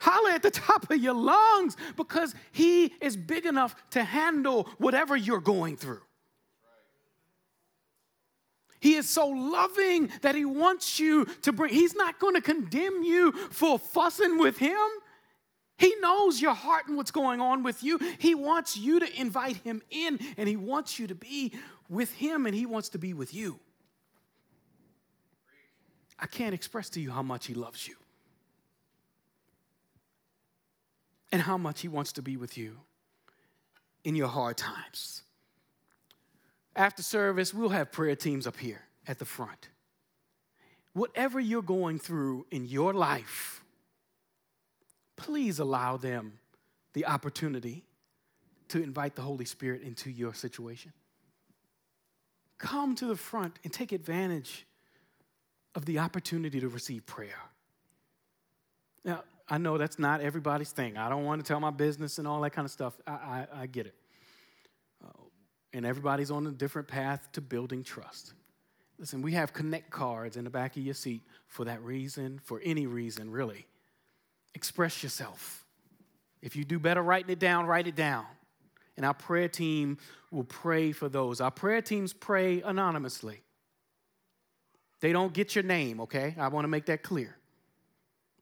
Holler 0.00 0.30
at 0.30 0.42
the 0.42 0.50
top 0.50 0.90
of 0.90 0.98
your 0.98 1.14
lungs 1.14 1.76
because 1.96 2.34
He 2.52 2.92
is 3.00 3.16
big 3.16 3.46
enough 3.46 3.74
to 3.90 4.04
handle 4.04 4.68
whatever 4.78 5.16
you're 5.16 5.40
going 5.40 5.76
through. 5.76 6.02
He 8.80 8.94
is 8.94 9.08
so 9.08 9.28
loving 9.28 10.10
that 10.22 10.34
He 10.34 10.44
wants 10.44 11.00
you 11.00 11.24
to 11.42 11.52
bring, 11.52 11.72
He's 11.72 11.94
not 11.94 12.18
going 12.18 12.34
to 12.34 12.40
condemn 12.40 13.02
you 13.02 13.32
for 13.32 13.78
fussing 13.78 14.38
with 14.38 14.58
Him. 14.58 14.76
He 15.78 15.94
knows 16.00 16.42
your 16.42 16.54
heart 16.54 16.88
and 16.88 16.96
what's 16.96 17.12
going 17.12 17.40
on 17.40 17.62
with 17.62 17.84
you. 17.84 17.98
He 18.18 18.34
wants 18.34 18.76
you 18.76 18.98
to 18.98 19.20
invite 19.20 19.58
him 19.58 19.80
in 19.90 20.18
and 20.36 20.48
he 20.48 20.56
wants 20.56 20.98
you 20.98 21.06
to 21.06 21.14
be 21.14 21.52
with 21.88 22.12
him 22.14 22.46
and 22.46 22.54
he 22.54 22.66
wants 22.66 22.88
to 22.90 22.98
be 22.98 23.14
with 23.14 23.32
you. 23.32 23.60
I 26.18 26.26
can't 26.26 26.52
express 26.52 26.90
to 26.90 27.00
you 27.00 27.12
how 27.12 27.22
much 27.22 27.46
he 27.46 27.54
loves 27.54 27.86
you 27.86 27.94
and 31.30 31.40
how 31.40 31.56
much 31.56 31.80
he 31.80 31.88
wants 31.88 32.12
to 32.14 32.22
be 32.22 32.36
with 32.36 32.58
you 32.58 32.78
in 34.02 34.16
your 34.16 34.28
hard 34.28 34.56
times. 34.56 35.22
After 36.78 37.02
service, 37.02 37.52
we'll 37.52 37.70
have 37.70 37.90
prayer 37.90 38.14
teams 38.14 38.46
up 38.46 38.56
here 38.56 38.82
at 39.08 39.18
the 39.18 39.24
front. 39.24 39.68
Whatever 40.92 41.40
you're 41.40 41.60
going 41.60 41.98
through 41.98 42.46
in 42.52 42.66
your 42.66 42.94
life, 42.94 43.64
please 45.16 45.58
allow 45.58 45.96
them 45.96 46.38
the 46.92 47.04
opportunity 47.06 47.82
to 48.68 48.80
invite 48.80 49.16
the 49.16 49.22
Holy 49.22 49.44
Spirit 49.44 49.82
into 49.82 50.08
your 50.08 50.32
situation. 50.34 50.92
Come 52.58 52.94
to 52.94 53.06
the 53.06 53.16
front 53.16 53.58
and 53.64 53.72
take 53.72 53.90
advantage 53.90 54.64
of 55.74 55.84
the 55.84 55.98
opportunity 55.98 56.60
to 56.60 56.68
receive 56.68 57.04
prayer. 57.06 57.40
Now, 59.04 59.24
I 59.48 59.58
know 59.58 59.78
that's 59.78 59.98
not 59.98 60.20
everybody's 60.20 60.70
thing. 60.70 60.96
I 60.96 61.08
don't 61.08 61.24
want 61.24 61.44
to 61.44 61.48
tell 61.48 61.58
my 61.58 61.70
business 61.70 62.18
and 62.18 62.28
all 62.28 62.40
that 62.42 62.50
kind 62.50 62.66
of 62.66 62.70
stuff. 62.70 62.94
I, 63.04 63.12
I, 63.12 63.46
I 63.62 63.66
get 63.66 63.86
it. 63.86 63.94
And 65.72 65.84
everybody's 65.84 66.30
on 66.30 66.46
a 66.46 66.50
different 66.50 66.88
path 66.88 67.28
to 67.32 67.40
building 67.40 67.82
trust. 67.82 68.32
Listen, 68.98 69.22
we 69.22 69.32
have 69.32 69.52
connect 69.52 69.90
cards 69.90 70.36
in 70.36 70.44
the 70.44 70.50
back 70.50 70.76
of 70.76 70.82
your 70.82 70.94
seat 70.94 71.22
for 71.46 71.64
that 71.66 71.82
reason, 71.82 72.40
for 72.42 72.60
any 72.64 72.86
reason, 72.86 73.30
really. 73.30 73.66
Express 74.54 75.02
yourself. 75.02 75.64
If 76.42 76.56
you 76.56 76.64
do 76.64 76.78
better 76.78 77.02
writing 77.02 77.30
it 77.30 77.38
down, 77.38 77.66
write 77.66 77.86
it 77.86 77.96
down. 77.96 78.24
And 78.96 79.06
our 79.06 79.14
prayer 79.14 79.48
team 79.48 79.98
will 80.30 80.44
pray 80.44 80.92
for 80.92 81.08
those. 81.08 81.40
Our 81.40 81.50
prayer 81.50 81.80
teams 81.82 82.12
pray 82.12 82.62
anonymously. 82.62 83.40
They 85.00 85.12
don't 85.12 85.32
get 85.32 85.54
your 85.54 85.62
name, 85.64 86.00
okay? 86.00 86.34
I 86.38 86.48
want 86.48 86.64
to 86.64 86.68
make 86.68 86.86
that 86.86 87.04
clear. 87.04 87.36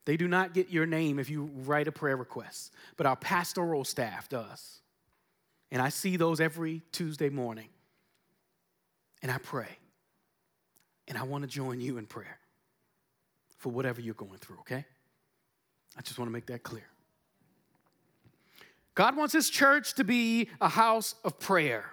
They 0.07 0.17
do 0.17 0.29
not 0.29 0.55
get 0.55 0.71
your 0.71 0.87
name 0.87 1.19
if 1.19 1.29
you 1.29 1.51
write 1.65 1.89
a 1.89 1.93
prayer 1.93 2.17
request, 2.17 2.73
but 2.97 3.07
our 3.07 3.17
pastoral 3.17 3.85
staff 3.85 4.29
does. 4.29 4.81
And 5.71 5.83
I 5.83 5.89
see 5.89 6.17
those 6.17 6.41
every 6.41 6.83
Tuesday 6.93 7.29
morning. 7.29 7.69
And 9.23 9.31
I 9.31 9.39
pray. 9.39 9.79
And 11.09 11.19
I 11.19 11.25
want 11.25 11.43
to 11.43 11.49
join 11.49 11.81
you 11.81 11.99
in 11.99 12.07
prayer 12.07 12.39
for 13.59 13.71
whatever 13.71 14.01
you're 14.01 14.15
going 14.15 14.39
through, 14.39 14.59
okay? 14.61 14.85
I 15.97 16.03
just 16.03 16.19
want 16.19 16.29
to 16.29 16.33
make 16.33 16.47
that 16.47 16.63
clear. 16.63 16.87
God 18.95 19.17
wants 19.17 19.33
His 19.33 19.51
church 19.51 19.95
to 19.95 20.05
be 20.05 20.49
a 20.61 20.69
house 20.69 21.15
of 21.25 21.39
prayer. 21.39 21.85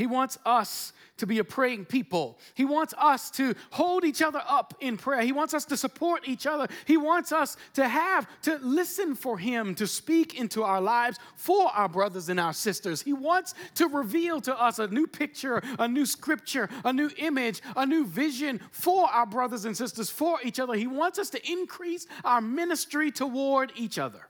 He 0.00 0.06
wants 0.06 0.38
us 0.46 0.94
to 1.18 1.26
be 1.26 1.40
a 1.40 1.44
praying 1.44 1.84
people. 1.84 2.38
He 2.54 2.64
wants 2.64 2.94
us 2.96 3.30
to 3.32 3.54
hold 3.70 4.02
each 4.02 4.22
other 4.22 4.40
up 4.48 4.72
in 4.80 4.96
prayer. 4.96 5.20
He 5.20 5.32
wants 5.32 5.52
us 5.52 5.66
to 5.66 5.76
support 5.76 6.26
each 6.26 6.46
other. 6.46 6.68
He 6.86 6.96
wants 6.96 7.32
us 7.32 7.58
to 7.74 7.86
have, 7.86 8.26
to 8.44 8.56
listen 8.62 9.14
for 9.14 9.36
Him, 9.36 9.74
to 9.74 9.86
speak 9.86 10.40
into 10.40 10.62
our 10.62 10.80
lives 10.80 11.18
for 11.36 11.68
our 11.68 11.86
brothers 11.86 12.30
and 12.30 12.40
our 12.40 12.54
sisters. 12.54 13.02
He 13.02 13.12
wants 13.12 13.52
to 13.74 13.88
reveal 13.88 14.40
to 14.40 14.58
us 14.58 14.78
a 14.78 14.86
new 14.86 15.06
picture, 15.06 15.62
a 15.78 15.86
new 15.86 16.06
scripture, 16.06 16.70
a 16.82 16.94
new 16.94 17.10
image, 17.18 17.60
a 17.76 17.84
new 17.84 18.06
vision 18.06 18.58
for 18.70 19.06
our 19.06 19.26
brothers 19.26 19.66
and 19.66 19.76
sisters, 19.76 20.08
for 20.08 20.38
each 20.42 20.58
other. 20.58 20.72
He 20.72 20.86
wants 20.86 21.18
us 21.18 21.28
to 21.28 21.46
increase 21.46 22.06
our 22.24 22.40
ministry 22.40 23.10
toward 23.10 23.70
each 23.76 23.98
other. 23.98 24.28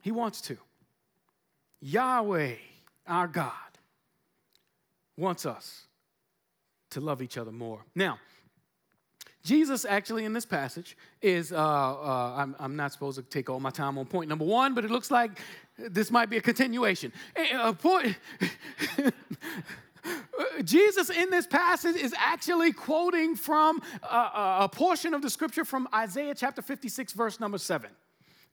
He 0.00 0.10
wants 0.10 0.40
to. 0.40 0.56
Yahweh 1.82 2.54
our 3.08 3.26
God 3.26 3.52
wants 5.16 5.46
us 5.46 5.86
to 6.90 7.00
love 7.00 7.20
each 7.20 7.36
other 7.36 7.52
more. 7.52 7.84
Now, 7.94 8.18
Jesus 9.44 9.84
actually 9.84 10.24
in 10.24 10.32
this 10.32 10.46
passage 10.46 10.96
is, 11.22 11.52
uh, 11.52 11.56
uh, 11.56 12.34
I'm, 12.36 12.56
I'm, 12.58 12.76
not 12.76 12.92
supposed 12.92 13.16
to 13.16 13.22
take 13.22 13.48
all 13.48 13.60
my 13.60 13.70
time 13.70 13.96
on 13.96 14.06
point 14.06 14.28
number 14.28 14.44
one, 14.44 14.74
but 14.74 14.84
it 14.84 14.90
looks 14.90 15.10
like 15.10 15.40
this 15.78 16.10
might 16.10 16.28
be 16.28 16.36
a 16.36 16.40
continuation. 16.40 17.12
A 17.54 17.72
point, 17.72 18.16
Jesus 20.64 21.08
in 21.10 21.30
this 21.30 21.46
passage 21.46 21.96
is 21.96 22.14
actually 22.18 22.72
quoting 22.72 23.36
from 23.36 23.80
a, 24.02 24.58
a 24.60 24.68
portion 24.70 25.14
of 25.14 25.22
the 25.22 25.30
scripture 25.30 25.64
from 25.64 25.88
Isaiah 25.94 26.34
chapter 26.34 26.60
56, 26.60 27.12
verse 27.12 27.40
number 27.40 27.58
seven. 27.58 27.90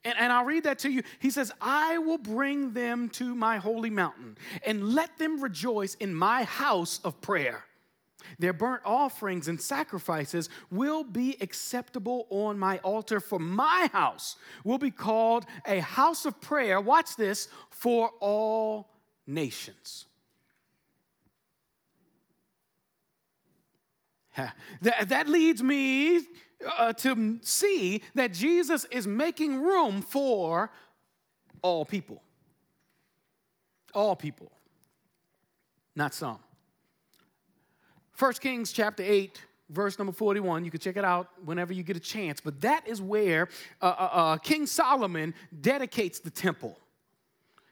And, 0.05 0.15
and 0.19 0.31
I'll 0.31 0.45
read 0.45 0.63
that 0.63 0.79
to 0.79 0.89
you. 0.89 1.01
He 1.19 1.31
says, 1.31 1.51
I 1.59 1.97
will 1.97 2.19
bring 2.19 2.73
them 2.73 3.09
to 3.09 3.35
my 3.35 3.57
holy 3.57 3.89
mountain 3.89 4.37
and 4.65 4.93
let 4.93 5.17
them 5.17 5.41
rejoice 5.41 5.95
in 5.95 6.13
my 6.13 6.43
house 6.43 7.01
of 7.03 7.19
prayer. 7.21 7.65
Their 8.39 8.53
burnt 8.53 8.81
offerings 8.85 9.47
and 9.47 9.59
sacrifices 9.59 10.49
will 10.71 11.03
be 11.03 11.37
acceptable 11.41 12.27
on 12.29 12.57
my 12.57 12.77
altar, 12.79 13.19
for 13.19 13.39
my 13.39 13.89
house 13.91 14.35
will 14.63 14.77
be 14.77 14.91
called 14.91 15.45
a 15.65 15.79
house 15.79 16.25
of 16.25 16.39
prayer. 16.41 16.79
Watch 16.79 17.15
this 17.15 17.47
for 17.69 18.11
all 18.19 18.89
nations. 19.27 20.05
That, 24.81 25.07
that 25.09 25.29
leads 25.29 25.63
me 25.63 26.19
uh, 26.77 26.93
to 26.93 27.39
see 27.41 28.01
that 28.15 28.33
Jesus 28.33 28.85
is 28.85 29.07
making 29.07 29.61
room 29.61 30.01
for 30.01 30.71
all 31.61 31.85
people. 31.85 32.21
All 33.93 34.15
people, 34.15 34.51
not 35.95 36.13
some. 36.13 36.39
1 38.17 38.33
Kings 38.33 38.71
chapter 38.71 39.03
8, 39.03 39.41
verse 39.69 39.97
number 39.97 40.13
41. 40.13 40.65
You 40.65 40.71
can 40.71 40.79
check 40.79 40.97
it 40.97 41.05
out 41.05 41.29
whenever 41.43 41.73
you 41.73 41.83
get 41.83 41.97
a 41.97 42.01
chance. 42.01 42.41
But 42.41 42.61
that 42.61 42.87
is 42.87 43.01
where 43.01 43.49
uh, 43.81 43.85
uh, 43.85 44.09
uh 44.11 44.37
King 44.37 44.65
Solomon 44.65 45.33
dedicates 45.61 46.19
the 46.19 46.29
temple. 46.29 46.77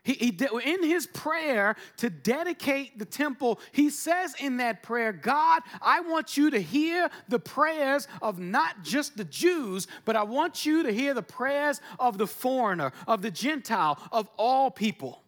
He, 0.04 0.14
he, 0.14 0.38
in 0.66 0.84
his 0.84 1.08
prayer 1.08 1.78
to 1.98 2.10
dedicate 2.10 3.00
the 3.00 3.06
temple, 3.06 3.62
he 3.72 3.90
says 3.90 4.36
in 4.38 4.58
that 4.58 4.84
prayer, 4.84 5.14
God, 5.14 5.62
I 5.82 6.02
want 6.02 6.36
you 6.36 6.50
to 6.50 6.62
hear 6.62 7.10
the 7.30 7.40
prayers 7.40 8.10
of 8.22 8.38
not 8.38 8.84
just 8.84 9.16
the 9.16 9.24
Jews, 9.24 9.88
but 10.04 10.18
I 10.18 10.24
want 10.24 10.66
you 10.66 10.84
to 10.84 10.92
hear 10.92 11.14
the 11.14 11.24
prayers 11.24 11.80
of 12.00 12.18
the 12.18 12.28
foreigner, 12.28 12.92
of 13.08 13.22
the 13.22 13.32
Gentile, 13.32 13.98
of 14.12 14.28
all 14.36 14.70
people. 14.70 15.24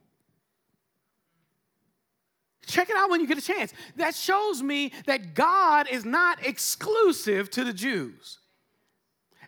Check 2.68 2.90
it 2.90 2.98
out 2.98 3.10
when 3.10 3.22
you 3.22 3.28
get 3.28 3.38
a 3.38 3.42
chance. 3.42 3.72
That 3.96 4.14
shows 4.14 4.62
me 4.62 4.92
that 5.06 5.36
God 5.36 5.88
is 5.90 6.04
not 6.04 6.46
exclusive 6.46 7.50
to 7.52 7.64
the 7.64 7.72
Jews, 7.72 8.40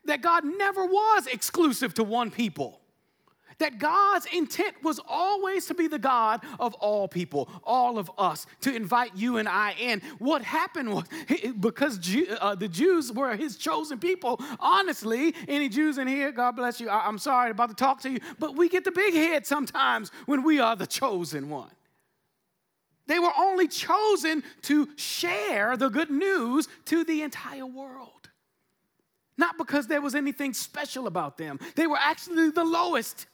that 0.06 0.22
God 0.22 0.46
never 0.46 0.86
was 0.86 1.28
exclusive 1.28 1.94
to 1.96 2.06
one 2.06 2.32
people 2.32 2.80
that 3.60 3.80
God's 3.80 4.26
intent 4.34 4.84
was 4.84 5.00
always 5.08 5.66
to 5.68 5.74
be 5.74 5.88
the 5.88 6.00
God 6.00 6.44
of 6.60 6.74
all 6.76 7.08
people, 7.08 7.50
all 7.64 7.98
of 7.98 8.12
us, 8.18 8.46
to 8.62 8.76
invite 8.76 9.12
you 9.16 9.38
and 9.38 9.48
I 9.48 9.74
in. 9.80 10.02
What 10.20 10.42
happened 10.42 10.94
was 10.94 11.06
because 11.60 11.98
Jew, 11.98 12.28
uh, 12.40 12.56
the 12.56 12.68
Jews 12.68 13.12
were 13.12 13.36
his 13.36 13.58
chosen 13.58 14.00
people, 14.00 14.40
honestly, 14.60 15.34
any 15.48 15.70
Jews 15.70 15.98
in 15.98 16.08
here, 16.08 16.32
God 16.32 16.56
bless 16.56 16.80
you, 16.80 16.90
I, 16.90 17.08
I'm 17.08 17.20
sorry 17.20 17.52
about 17.52 17.70
to 17.70 17.76
talk 17.76 18.02
to 18.02 18.10
you, 18.10 18.20
but 18.40 18.56
we 18.56 18.70
get 18.70 18.84
the 18.84 18.92
big 18.92 19.14
head 19.14 19.46
sometimes 19.46 20.12
when 20.26 20.44
we 20.44 20.60
are 20.60 20.76
the 20.76 20.88
chosen 20.88 21.50
one. 21.50 21.72
They 23.08 23.20
were 23.20 23.32
only 23.38 23.70
chosen 23.70 24.44
to 24.64 24.90
share 24.98 25.78
the 25.78 25.90
good 25.90 26.10
news 26.10 26.68
to 26.86 27.06
the 27.06 27.22
entire 27.22 27.66
world. 27.66 28.12
Not 29.38 29.58
because 29.58 29.88
there 29.88 30.02
was 30.02 30.14
anything 30.14 30.54
special 30.54 31.08
about 31.08 31.38
them, 31.38 31.60
they 31.76 31.88
were 31.88 31.98
actually 31.98 32.50
the 32.50 32.66
lowest 32.66 33.28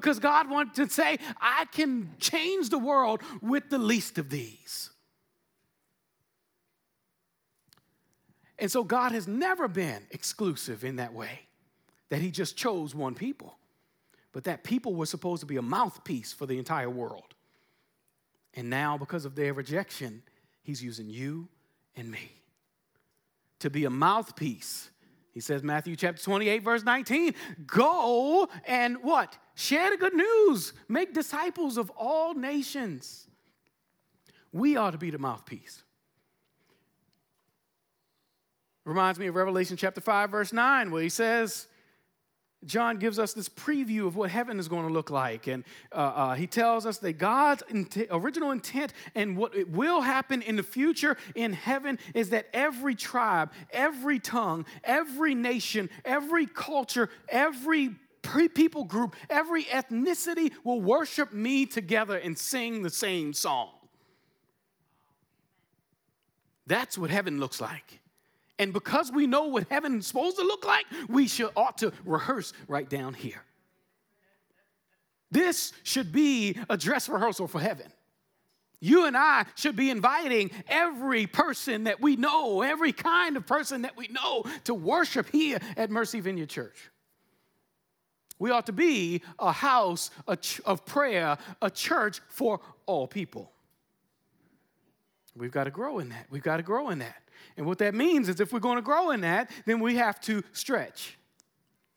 because 0.00 0.18
God 0.18 0.50
wanted 0.50 0.74
to 0.74 0.92
say, 0.92 1.18
I 1.40 1.66
can 1.72 2.10
change 2.18 2.68
the 2.70 2.78
world 2.78 3.22
with 3.40 3.70
the 3.70 3.78
least 3.78 4.18
of 4.18 4.30
these. 4.30 4.90
And 8.58 8.70
so 8.70 8.84
God 8.84 9.12
has 9.12 9.28
never 9.28 9.68
been 9.68 10.02
exclusive 10.10 10.84
in 10.84 10.96
that 10.96 11.12
way, 11.12 11.40
that 12.08 12.20
He 12.20 12.30
just 12.30 12.56
chose 12.56 12.94
one 12.94 13.14
people. 13.14 13.56
But 14.32 14.44
that 14.44 14.64
people 14.64 14.94
were 14.94 15.06
supposed 15.06 15.40
to 15.40 15.46
be 15.46 15.56
a 15.56 15.62
mouthpiece 15.62 16.32
for 16.32 16.46
the 16.46 16.58
entire 16.58 16.90
world. 16.90 17.34
And 18.54 18.68
now, 18.68 18.98
because 18.98 19.24
of 19.24 19.34
their 19.34 19.52
rejection, 19.52 20.22
He's 20.62 20.82
using 20.82 21.08
you 21.08 21.48
and 21.96 22.10
me 22.10 22.32
to 23.60 23.70
be 23.70 23.84
a 23.84 23.90
mouthpiece 23.90 24.90
he 25.36 25.40
says, 25.40 25.62
Matthew 25.62 25.96
chapter 25.96 26.22
28, 26.22 26.62
verse 26.62 26.82
19, 26.82 27.34
go 27.66 28.48
and 28.66 28.96
what? 29.02 29.36
Share 29.56 29.90
the 29.90 29.96
good 29.96 30.14
news. 30.14 30.74
Make 30.86 31.14
disciples 31.14 31.78
of 31.78 31.90
all 31.96 32.34
nations. 32.34 33.26
We 34.52 34.76
ought 34.76 34.90
to 34.90 34.98
be 34.98 35.10
the 35.10 35.18
mouthpiece. 35.18 35.82
Reminds 38.84 39.18
me 39.18 39.26
of 39.26 39.34
Revelation 39.34 39.78
chapter 39.78 40.02
5, 40.02 40.30
verse 40.30 40.52
9, 40.52 40.90
where 40.90 41.02
he 41.02 41.08
says, 41.08 41.68
John 42.66 42.98
gives 42.98 43.18
us 43.18 43.32
this 43.32 43.48
preview 43.48 44.06
of 44.06 44.14
what 44.14 44.30
heaven 44.30 44.58
is 44.58 44.68
going 44.68 44.86
to 44.86 44.92
look 44.92 45.10
like. 45.10 45.46
And 45.46 45.64
uh, 45.90 45.94
uh, 45.94 46.34
he 46.34 46.46
tells 46.46 46.84
us 46.84 46.98
that 46.98 47.14
God's 47.14 47.62
int- 47.70 48.08
original 48.10 48.50
intent 48.50 48.92
and 49.14 49.38
what 49.38 49.56
it 49.56 49.70
will 49.70 50.02
happen 50.02 50.42
in 50.42 50.56
the 50.56 50.62
future 50.62 51.16
in 51.34 51.54
heaven 51.54 51.98
is 52.14 52.28
that 52.30 52.48
every 52.52 52.94
tribe, 52.94 53.52
every 53.70 54.18
tongue, 54.18 54.66
every 54.84 55.34
nation, 55.34 55.88
every 56.04 56.44
culture, 56.46 57.08
every 57.30 57.94
people 58.54 58.84
group, 58.84 59.16
every 59.30 59.64
ethnicity 59.64 60.52
will 60.64 60.80
worship 60.80 61.32
me 61.32 61.66
together 61.66 62.16
and 62.16 62.38
sing 62.38 62.82
the 62.82 62.90
same 62.90 63.32
song. 63.32 63.70
That's 66.66 66.98
what 66.98 67.10
heaven 67.10 67.38
looks 67.38 67.60
like. 67.60 68.00
And 68.58 68.72
because 68.72 69.12
we 69.12 69.26
know 69.26 69.44
what 69.44 69.68
heaven 69.68 69.98
is 69.98 70.06
supposed 70.06 70.38
to 70.38 70.42
look 70.42 70.64
like, 70.64 70.86
we 71.08 71.28
should 71.28 71.50
ought 71.56 71.78
to 71.78 71.92
rehearse 72.04 72.52
right 72.68 72.88
down 72.88 73.14
here. 73.14 73.42
This 75.30 75.72
should 75.82 76.12
be 76.12 76.58
a 76.70 76.76
dress 76.76 77.08
rehearsal 77.08 77.48
for 77.48 77.60
heaven. 77.60 77.86
You 78.80 79.06
and 79.06 79.16
I 79.16 79.46
should 79.54 79.76
be 79.76 79.90
inviting 79.90 80.50
every 80.68 81.26
person 81.26 81.84
that 81.84 82.00
we 82.00 82.16
know, 82.16 82.62
every 82.62 82.92
kind 82.92 83.36
of 83.36 83.46
person 83.46 83.82
that 83.82 83.96
we 83.96 84.08
know, 84.08 84.44
to 84.64 84.74
worship 84.74 85.28
here 85.30 85.58
at 85.76 85.90
Mercy 85.90 86.20
Vineyard 86.20 86.50
Church. 86.50 86.90
We 88.38 88.50
ought 88.50 88.66
to 88.66 88.72
be 88.72 89.22
a 89.38 89.52
house 89.52 90.10
of 90.64 90.84
prayer, 90.84 91.38
a 91.62 91.70
church 91.70 92.20
for 92.28 92.60
all 92.84 93.06
people. 93.06 93.50
We've 95.34 95.52
got 95.52 95.64
to 95.64 95.70
grow 95.70 95.98
in 95.98 96.08
that. 96.10 96.26
We've 96.30 96.42
got 96.42 96.58
to 96.58 96.62
grow 96.62 96.90
in 96.90 96.98
that. 97.00 97.22
And 97.56 97.66
what 97.66 97.78
that 97.78 97.94
means 97.94 98.28
is 98.28 98.40
if 98.40 98.52
we're 98.52 98.60
going 98.60 98.76
to 98.76 98.82
grow 98.82 99.10
in 99.10 99.22
that, 99.22 99.50
then 99.66 99.80
we 99.80 99.96
have 99.96 100.20
to 100.22 100.42
stretch. 100.52 101.18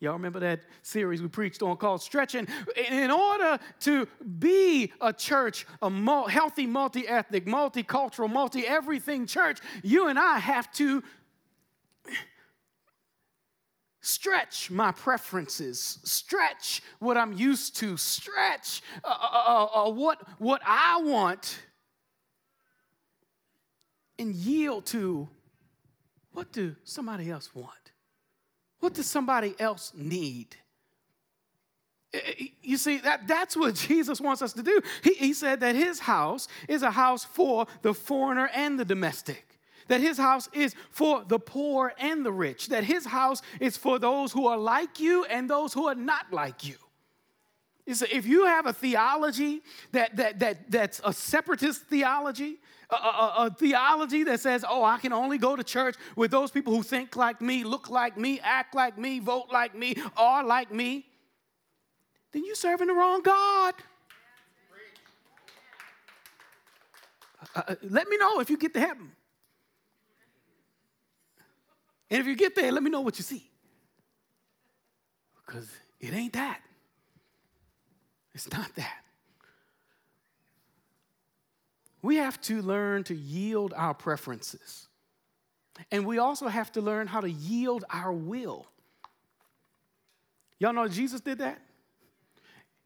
Y'all 0.01 0.13
remember 0.13 0.39
that 0.39 0.61
series 0.81 1.21
we 1.21 1.27
preached 1.27 1.61
on 1.61 1.75
called 1.75 2.01
Stretching? 2.01 2.47
In 2.89 3.11
order 3.11 3.59
to 3.81 4.07
be 4.39 4.93
a 5.01 5.11
church, 5.11 5.65
a 5.81 6.29
healthy, 6.29 6.65
multi 6.65 7.05
ethnic, 7.05 7.45
multicultural, 7.45 8.31
multi 8.31 8.65
everything 8.65 9.25
church, 9.25 9.59
you 9.83 10.07
and 10.07 10.17
I 10.17 10.39
have 10.39 10.71
to 10.73 11.03
stretch 14.01 14.71
my 14.71 14.91
preferences, 14.91 15.99
stretch 16.03 16.81
what 16.99 17.17
I'm 17.17 17.33
used 17.33 17.75
to, 17.77 17.97
stretch 17.97 18.81
uh, 19.03 19.07
uh, 19.09 19.43
uh, 19.47 19.65
uh 19.65 19.89
what, 19.91 20.21
what 20.39 20.61
I 20.65 21.01
want, 21.01 21.59
and 24.17 24.33
yield 24.33 24.85
to 24.87 25.27
what 26.31 26.51
do 26.51 26.75
somebody 26.83 27.29
else 27.31 27.53
want? 27.53 27.73
What 28.79 28.93
does 28.93 29.07
somebody 29.07 29.55
else 29.59 29.91
need? 29.95 30.55
You 32.61 32.77
see, 32.77 32.97
that, 32.97 33.27
that's 33.27 33.55
what 33.55 33.75
Jesus 33.87 34.21
wants 34.21 34.41
us 34.41 34.53
to 34.53 34.63
do. 34.63 34.81
He, 35.03 35.13
he 35.13 35.33
said 35.33 35.59
that 35.61 35.75
his 35.75 35.99
house 35.99 36.47
is 36.67 36.81
a 36.81 36.91
house 36.91 37.23
for 37.23 37.67
the 37.81 37.93
foreigner 37.93 38.49
and 38.53 38.79
the 38.79 38.85
domestic 38.85 39.48
that 39.89 39.99
his 39.99 40.17
house 40.17 40.47
is 40.53 40.73
for 40.91 41.25
the 41.27 41.37
poor 41.37 41.93
and 41.99 42.25
the 42.25 42.31
rich, 42.31 42.67
that 42.67 42.85
his 42.85 43.05
house 43.05 43.41
is 43.59 43.75
for 43.75 43.99
those 43.99 44.31
who 44.31 44.47
are 44.47 44.57
like 44.57 44.99
you 44.99 45.25
and 45.25 45.49
those 45.49 45.73
who 45.73 45.87
are 45.87 45.95
not 45.95 46.31
like 46.31 46.65
you. 46.65 46.75
If 47.85 48.27
you 48.27 48.45
have 48.45 48.67
a 48.67 48.73
theology 48.73 49.61
that, 49.91 50.15
that, 50.15 50.39
that, 50.39 50.71
that's 50.71 51.01
a 51.03 51.11
separatist 51.11 51.81
theology, 51.87 52.57
a, 52.91 52.95
a, 52.95 53.33
a, 53.37 53.55
theology 53.57 54.23
that 54.25 54.39
says, 54.39 54.63
oh, 54.67 54.83
I 54.83 54.99
can 54.99 55.11
only 55.11 55.39
go 55.39 55.55
to 55.55 55.63
church 55.63 55.95
with 56.15 56.29
those 56.29 56.51
people 56.51 56.75
who 56.75 56.83
think 56.83 57.15
like 57.15 57.41
me, 57.41 57.63
look 57.63 57.89
like 57.89 58.15
me, 58.15 58.39
act 58.41 58.75
like 58.75 58.97
me, 58.97 59.19
vote 59.19 59.47
like 59.51 59.75
me, 59.75 59.95
are 60.15 60.43
like 60.43 60.71
me, 60.71 61.05
then 62.31 62.45
you're 62.45 62.53
serving 62.53 62.87
the 62.87 62.93
wrong 62.93 63.23
God. 63.23 63.73
Uh, 67.55 67.61
uh, 67.69 67.75
let 67.81 68.07
me 68.07 68.17
know 68.17 68.39
if 68.39 68.51
you 68.51 68.57
get 68.57 68.73
to 68.75 68.79
heaven. 68.79 69.11
And 72.09 72.19
if 72.19 72.27
you 72.27 72.35
get 72.35 72.55
there, 72.55 72.71
let 72.71 72.81
me 72.81 72.89
know 72.89 73.01
what 73.01 73.17
you 73.17 73.23
see. 73.23 73.49
Because 75.45 75.69
it 75.99 76.13
ain't 76.13 76.33
that. 76.33 76.59
It's 78.33 78.51
not 78.51 78.73
that. 78.75 79.03
We 82.01 82.15
have 82.17 82.39
to 82.41 82.61
learn 82.61 83.03
to 83.05 83.15
yield 83.15 83.73
our 83.75 83.93
preferences. 83.93 84.87
And 85.91 86.05
we 86.05 86.17
also 86.17 86.47
have 86.47 86.71
to 86.73 86.81
learn 86.81 87.07
how 87.07 87.21
to 87.21 87.29
yield 87.29 87.85
our 87.89 88.11
will. 88.11 88.67
Y'all 90.59 90.73
know 90.73 90.87
Jesus 90.87 91.21
did 91.21 91.39
that? 91.39 91.59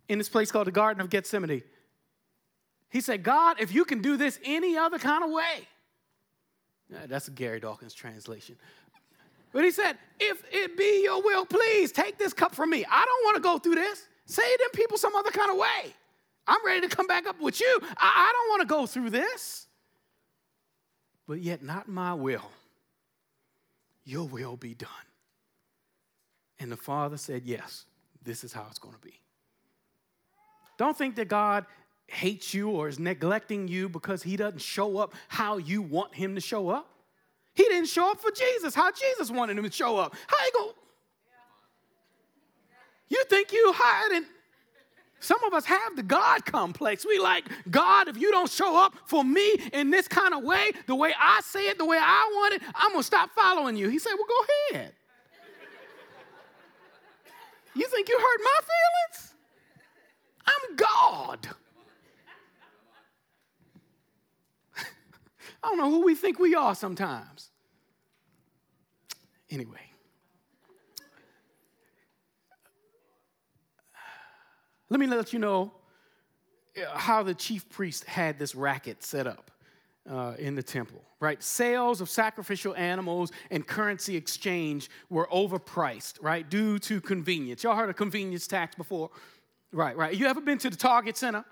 In 0.10 0.18
this 0.18 0.30
place 0.30 0.52
called 0.52 0.68
the 0.68 0.72
Garden 0.72 1.02
of 1.02 1.10
Gethsemane. 1.10 1.64
He 2.90 3.02
said, 3.02 3.24
God, 3.24 3.58
if 3.60 3.74
you 3.74 3.86
can 3.86 4.02
do 4.02 4.18
this 4.18 4.40
any 4.44 4.78
other 4.78 5.00
kind 5.00 5.24
of 5.24 5.32
way. 5.32 5.68
That's 7.08 7.28
a 7.28 7.32
Gary 7.32 7.60
Dawkins 7.60 7.94
translation. 7.94 8.56
But 9.54 9.64
he 9.64 9.72
said, 9.72 9.98
if 10.20 10.44
it 10.52 10.76
be 10.76 11.04
your 11.04 11.22
will, 11.22 11.46
please 11.46 11.92
take 11.92 12.18
this 12.18 12.34
cup 12.34 12.56
from 12.56 12.72
me. 12.72 12.84
I 12.90 13.06
don't 13.06 13.24
want 13.24 13.36
to 13.36 13.42
go 13.42 13.60
through 13.60 13.76
this. 13.76 14.08
Say 14.26 14.42
them 14.42 14.70
people 14.74 14.98
some 14.98 15.16
other 15.16 15.32
kind 15.32 15.52
of 15.52 15.58
way. 15.58 15.94
I'm 16.48 16.66
ready 16.66 16.88
to 16.88 16.94
come 16.94 17.08
back 17.08 17.28
up 17.28 17.40
with 17.40 17.62
you. 17.62 17.80
I, 17.98 18.30
I 18.30 18.34
don't 18.34 18.50
want 18.50 18.62
to 18.62 18.68
go 18.68 18.86
through 18.86 19.12
this. 19.12 19.68
But 21.28 21.40
yet, 21.40 21.64
not 21.64 21.88
my 21.88 22.14
will, 22.14 22.50
your 24.04 24.28
will 24.28 24.58
be 24.58 24.74
done. 24.74 24.90
And 26.60 26.72
the 26.72 26.78
Father 26.78 27.18
said, 27.18 27.44
Yes, 27.46 27.86
this 28.24 28.44
is 28.44 28.52
how 28.52 28.66
it's 28.70 28.80
going 28.80 28.96
to 28.96 29.00
be. 29.02 29.22
Don't 30.78 30.98
think 30.98 31.16
that 31.16 31.28
God 31.28 31.66
hates 32.08 32.54
you 32.54 32.70
or 32.70 32.88
is 32.90 33.00
neglecting 33.00 33.68
you 33.68 33.88
because 33.88 34.24
he 34.24 34.36
doesn't 34.36 34.62
show 34.62 34.98
up 34.98 35.14
how 35.30 35.58
you 35.58 35.82
want 35.82 36.14
him 36.14 36.36
to 36.36 36.42
show 36.42 36.70
up. 36.70 36.93
He 37.54 37.64
didn't 37.64 37.88
show 37.88 38.12
up 38.12 38.20
for 38.20 38.32
Jesus, 38.32 38.74
how 38.74 38.92
Jesus 38.92 39.30
wanted 39.30 39.58
him 39.58 39.64
to 39.64 39.72
show 39.72 39.98
up. 39.98 40.16
How 40.28 40.46
you 40.46 40.52
go? 40.54 40.76
You 43.10 43.24
think 43.30 43.52
you 43.52 43.74
hiding 43.76 44.26
some 45.24 45.42
of 45.46 45.54
us 45.54 45.64
have 45.64 45.96
the 45.96 46.04
God 46.04 46.46
complex. 46.46 47.06
We 47.06 47.18
like, 47.18 47.46
God, 47.72 48.10
if 48.10 48.18
you 48.18 48.30
don't 48.30 48.50
show 48.50 48.84
up 48.84 48.94
for 49.06 49.24
me 49.24 49.56
in 49.72 49.90
this 49.90 50.06
kind 50.06 50.34
of 50.34 50.44
way, 50.44 50.74
the 50.86 50.96
way 50.96 51.14
I 51.18 51.40
say 51.42 51.70
it, 51.70 51.78
the 51.78 51.86
way 51.86 51.98
I 51.98 52.30
want 52.34 52.56
it, 52.56 52.62
I'm 52.76 52.92
going 52.92 53.00
to 53.00 53.08
stop 53.08 53.30
following 53.32 53.78
you. 53.78 53.88
He 53.88 54.00
said, 54.00 54.12
Well, 54.18 54.28
go 54.28 54.46
ahead. 54.72 54.92
you 57.74 57.88
think 57.88 58.10
you 58.10 58.20
hurt 58.20 58.40
my 58.44 58.60
feelings? 59.16 59.34
I'm 60.46 60.76
God. 60.76 61.48
I 65.63 65.63
don't 65.76 65.92
know 65.92 65.98
who 65.98 66.06
we 66.06 66.16
think 66.16 66.40
we 66.40 66.56
are 66.56 66.76
sometimes. 66.76 67.50
Anyway. 69.50 69.80
let 74.90 75.00
me 75.00 75.08
let 75.08 75.34
you 75.34 75.40
know 75.40 75.72
uh, 76.78 76.96
how 76.96 77.24
the 77.24 77.34
chief 77.34 77.68
priest 77.70 78.04
had 78.06 78.38
this 78.38 78.54
racket 78.54 79.02
set 79.02 79.26
up 79.26 79.50
uh, 80.08 80.34
in 80.38 80.54
the 80.54 80.62
temple, 80.62 81.02
right? 81.20 81.42
Sales 81.42 82.00
of 82.00 82.10
sacrificial 82.10 82.76
animals 82.76 83.32
and 83.50 83.66
currency 83.66 84.16
exchange 84.16 84.92
were 85.10 85.28
overpriced, 85.34 86.22
right, 86.22 86.48
due 86.48 86.78
to 86.78 87.02
convenience. 87.02 87.64
Y'all 87.64 87.76
heard 87.76 87.90
of 87.90 87.96
convenience 87.96 88.46
tax 88.46 88.76
before? 88.76 89.10
Right, 89.72 89.98
right. 89.98 90.16
You 90.16 90.28
ever 90.28 90.42
been 90.42 90.60
to 90.60 90.70
the 90.70 90.78
Target 90.78 91.18
Center? 91.18 91.44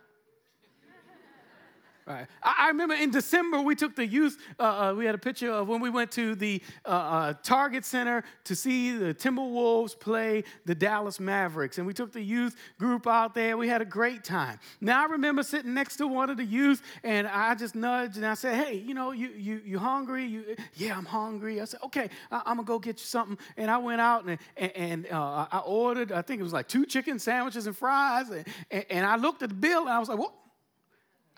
Right. 2.08 2.26
I, 2.42 2.68
remember 2.70 2.96
in 2.96 3.12
December 3.12 3.62
we 3.62 3.76
took 3.76 3.96
the 3.96 4.06
youth. 4.06 4.38
Uh, 4.60 4.64
uh, 4.64 4.94
we 4.98 5.06
had 5.06 5.14
a 5.14 5.20
picture 5.20 5.52
of 5.52 5.68
when 5.68 5.80
we 5.80 5.90
went 5.90 6.12
to 6.14 6.34
the 6.34 6.62
uh, 6.84 6.90
uh, 6.90 7.34
Target 7.44 7.86
Center 7.86 8.24
to 8.46 8.56
see 8.56 8.92
the 8.98 9.14
Timberwolves 9.14 9.98
play 10.00 10.44
the 10.66 10.74
Dallas 10.74 11.20
Mavericks, 11.20 11.78
and 11.78 11.86
we 11.86 11.94
took 11.94 12.12
the 12.12 12.22
youth 12.22 12.56
group 12.80 13.06
out 13.06 13.36
there. 13.36 13.56
We 13.56 13.68
had 13.68 13.84
a 13.84 13.86
great 13.86 14.24
time. 14.24 14.60
Now 14.82 15.04
I 15.04 15.12
remember 15.12 15.44
sitting 15.44 15.76
next 15.76 15.98
to 15.98 16.08
one 16.08 16.32
of 16.32 16.38
the 16.38 16.44
youth, 16.44 16.82
and 17.04 17.28
I 17.28 17.54
just 17.54 17.76
nudged 17.76 18.18
and 18.18 18.26
I 18.26 18.34
said, 18.34 18.66
"Hey, 18.66 18.78
you 18.78 18.96
know, 18.96 19.12
you 19.12 19.30
you 19.38 19.62
you 19.64 19.78
hungry? 19.78 20.26
You 20.26 20.56
yeah, 20.74 20.98
I'm 20.98 21.06
hungry." 21.06 21.62
I 21.62 21.66
said, 21.66 21.82
"Okay, 21.84 22.10
I, 22.32 22.38
am 22.48 22.58
gonna 22.58 22.64
go 22.64 22.80
get 22.80 23.00
you 23.00 23.06
something." 23.06 23.38
And 23.58 23.70
I 23.70 23.78
went 23.78 24.02
out 24.02 24.26
and 24.26 24.40
and, 24.58 25.08
uh, 25.12 25.46
I 25.52 25.60
ordered. 25.60 26.12
I 26.12 26.24
think 26.24 26.40
it 26.40 26.44
was 26.44 26.54
like 26.54 26.68
two 26.68 26.86
chicken 26.86 27.20
sandwiches 27.20 27.68
and 27.68 27.78
fries, 27.78 28.30
and, 28.30 28.46
and, 28.72 28.86
and 28.90 29.06
I 29.06 29.18
looked 29.18 29.44
at 29.44 29.50
the 29.50 29.56
bill 29.56 29.82
and 29.82 29.92
I 29.92 30.00
was 30.00 30.10
like, 30.10 30.18
"What?" 30.18 30.34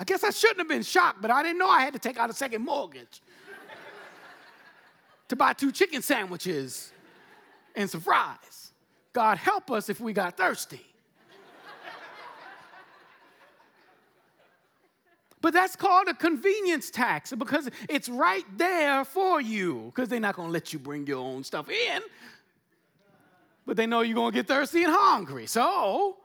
I 0.04 0.06
guess 0.06 0.26
I 0.26 0.32
shouldn't 0.32 0.60
have 0.60 0.68
been 0.68 0.84
shocked, 0.84 1.22
but 1.22 1.32
I 1.32 1.42
didn't 1.42 1.60
know 1.60 1.70
I 1.70 1.80
had 1.80 1.94
to 1.94 2.00
take 2.00 2.18
out 2.18 2.30
a 2.30 2.34
second 2.34 2.66
mortgage 2.66 3.22
to 5.30 5.38
buy 5.38 5.54
two 5.54 5.72
chicken 5.72 6.02
sandwiches 6.02 6.92
and 7.74 7.90
some 7.90 8.02
fries. 8.02 8.74
God 9.14 9.38
help 9.38 9.72
us 9.72 9.88
if 9.88 10.02
we 10.02 10.12
got 10.12 10.36
thirsty. 10.36 10.82
But 15.40 15.54
that's 15.54 15.78
called 15.78 16.10
a 16.10 16.14
convenience 16.14 16.90
tax 16.90 17.32
because 17.32 17.70
it's 17.88 18.10
right 18.10 18.44
there 18.58 19.06
for 19.06 19.40
you 19.40 19.84
because 19.96 20.10
they're 20.10 20.20
not 20.20 20.36
going 20.36 20.50
to 20.50 20.54
let 20.54 20.74
you 20.74 20.80
bring 20.80 21.08
your 21.08 21.20
own 21.20 21.46
stuff 21.46 21.70
in. 21.70 22.02
But 23.66 23.78
they 23.78 23.86
know 23.86 24.02
you're 24.02 24.16
going 24.16 24.34
to 24.34 24.36
get 24.38 24.50
thirsty 24.50 24.84
and 24.84 24.94
hungry. 24.94 25.46
So 25.46 26.18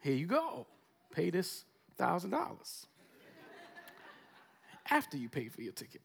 here 0.00 0.14
you 0.14 0.26
go. 0.26 0.66
Pay 1.12 1.28
this 1.28 1.66
$1,000 1.98 2.86
after 4.90 5.16
you 5.16 5.28
pay 5.28 5.48
for 5.48 5.62
your 5.62 5.72
ticket. 5.72 6.02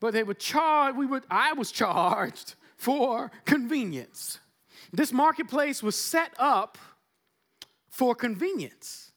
But 0.00 0.12
they 0.12 0.22
were 0.22 0.34
charged, 0.34 0.96
we 0.96 1.06
were, 1.06 1.22
I 1.30 1.52
was 1.54 1.72
charged 1.72 2.54
for 2.76 3.30
convenience. 3.44 4.38
This 4.92 5.12
marketplace 5.12 5.82
was 5.82 5.96
set 5.96 6.32
up 6.38 6.78
for 7.88 8.14
convenience. 8.14 9.12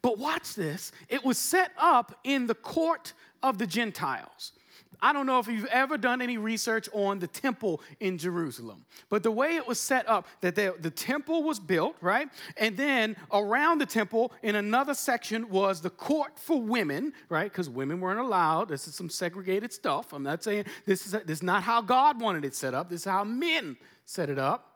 But 0.00 0.18
watch 0.18 0.54
this 0.54 0.90
it 1.08 1.24
was 1.24 1.38
set 1.38 1.70
up 1.78 2.18
in 2.24 2.46
the 2.46 2.54
court 2.54 3.12
of 3.42 3.58
the 3.58 3.66
Gentiles. 3.66 4.52
I 5.02 5.12
don't 5.12 5.26
know 5.26 5.40
if 5.40 5.48
you've 5.48 5.66
ever 5.66 5.98
done 5.98 6.22
any 6.22 6.38
research 6.38 6.88
on 6.92 7.18
the 7.18 7.26
temple 7.26 7.82
in 7.98 8.18
Jerusalem, 8.18 8.84
but 9.08 9.24
the 9.24 9.32
way 9.32 9.56
it 9.56 9.66
was 9.66 9.80
set 9.80 10.08
up, 10.08 10.28
that 10.40 10.54
the, 10.54 10.76
the 10.78 10.90
temple 10.90 11.42
was 11.42 11.58
built, 11.58 11.96
right? 12.00 12.28
And 12.56 12.76
then 12.76 13.16
around 13.32 13.78
the 13.78 13.86
temple, 13.86 14.32
in 14.44 14.54
another 14.54 14.94
section, 14.94 15.48
was 15.50 15.80
the 15.80 15.90
court 15.90 16.38
for 16.38 16.62
women, 16.62 17.12
right? 17.28 17.50
Because 17.50 17.68
women 17.68 18.00
weren't 18.00 18.20
allowed. 18.20 18.68
This 18.68 18.86
is 18.86 18.94
some 18.94 19.10
segregated 19.10 19.72
stuff. 19.72 20.12
I'm 20.12 20.22
not 20.22 20.44
saying 20.44 20.66
this 20.86 21.04
is, 21.04 21.12
this 21.12 21.38
is 21.38 21.42
not 21.42 21.64
how 21.64 21.82
God 21.82 22.20
wanted 22.20 22.44
it 22.44 22.54
set 22.54 22.72
up, 22.72 22.88
this 22.88 23.00
is 23.00 23.06
how 23.06 23.24
men 23.24 23.76
set 24.04 24.30
it 24.30 24.38
up. 24.38 24.68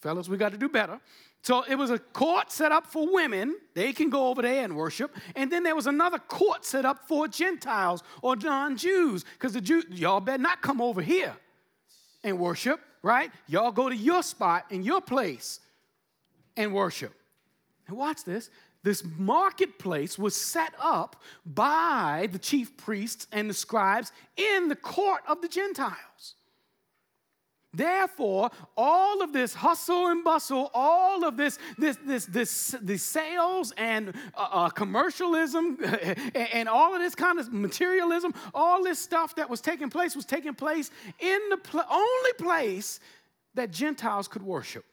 Fellas, 0.00 0.28
we 0.28 0.36
got 0.36 0.52
to 0.52 0.58
do 0.58 0.68
better. 0.68 1.00
So 1.48 1.62
it 1.62 1.76
was 1.76 1.88
a 1.88 1.98
court 1.98 2.52
set 2.52 2.72
up 2.72 2.86
for 2.86 3.10
women. 3.10 3.56
They 3.72 3.94
can 3.94 4.10
go 4.10 4.28
over 4.28 4.42
there 4.42 4.64
and 4.64 4.76
worship. 4.76 5.16
And 5.34 5.50
then 5.50 5.62
there 5.62 5.74
was 5.74 5.86
another 5.86 6.18
court 6.18 6.62
set 6.66 6.84
up 6.84 7.08
for 7.08 7.26
Gentiles 7.26 8.02
or 8.20 8.36
non 8.36 8.76
Jews. 8.76 9.24
Because 9.24 9.54
the 9.54 9.62
Jews, 9.62 9.86
y'all 9.88 10.20
better 10.20 10.42
not 10.42 10.60
come 10.60 10.82
over 10.82 11.00
here 11.00 11.34
and 12.22 12.38
worship, 12.38 12.80
right? 13.02 13.30
Y'all 13.46 13.72
go 13.72 13.88
to 13.88 13.96
your 13.96 14.22
spot 14.22 14.66
in 14.68 14.82
your 14.82 15.00
place 15.00 15.60
and 16.54 16.74
worship. 16.74 17.14
And 17.86 17.96
watch 17.96 18.24
this. 18.24 18.50
This 18.82 19.02
marketplace 19.16 20.18
was 20.18 20.36
set 20.36 20.74
up 20.78 21.16
by 21.46 22.28
the 22.30 22.38
chief 22.38 22.76
priests 22.76 23.26
and 23.32 23.48
the 23.48 23.54
scribes 23.54 24.12
in 24.36 24.68
the 24.68 24.76
court 24.76 25.22
of 25.26 25.40
the 25.40 25.48
Gentiles. 25.48 26.34
Therefore, 27.78 28.50
all 28.76 29.22
of 29.22 29.32
this 29.32 29.54
hustle 29.54 30.08
and 30.08 30.24
bustle, 30.24 30.68
all 30.74 31.24
of 31.24 31.36
this, 31.36 31.60
this, 31.78 31.96
this, 32.04 32.26
this, 32.26 32.74
this 32.82 33.04
sales 33.04 33.72
and 33.76 34.16
uh, 34.34 34.48
uh, 34.50 34.68
commercialism, 34.68 35.78
and, 36.34 36.48
and, 36.52 36.68
all 36.68 36.92
of 36.92 37.00
this 37.00 37.14
kind 37.14 37.38
of 37.38 37.52
materialism, 37.52 38.34
all 38.52 38.82
this 38.82 38.98
stuff 38.98 39.36
that 39.36 39.48
was 39.48 39.60
taking 39.60 39.90
place 39.90 40.16
was 40.16 40.24
taking 40.24 40.54
place 40.54 40.90
in 41.20 41.38
the 41.50 41.56
pl- 41.56 41.84
only 41.88 42.32
place 42.36 42.98
that 43.54 43.70
Gentiles 43.70 44.26
could 44.26 44.42
worship. 44.42 44.84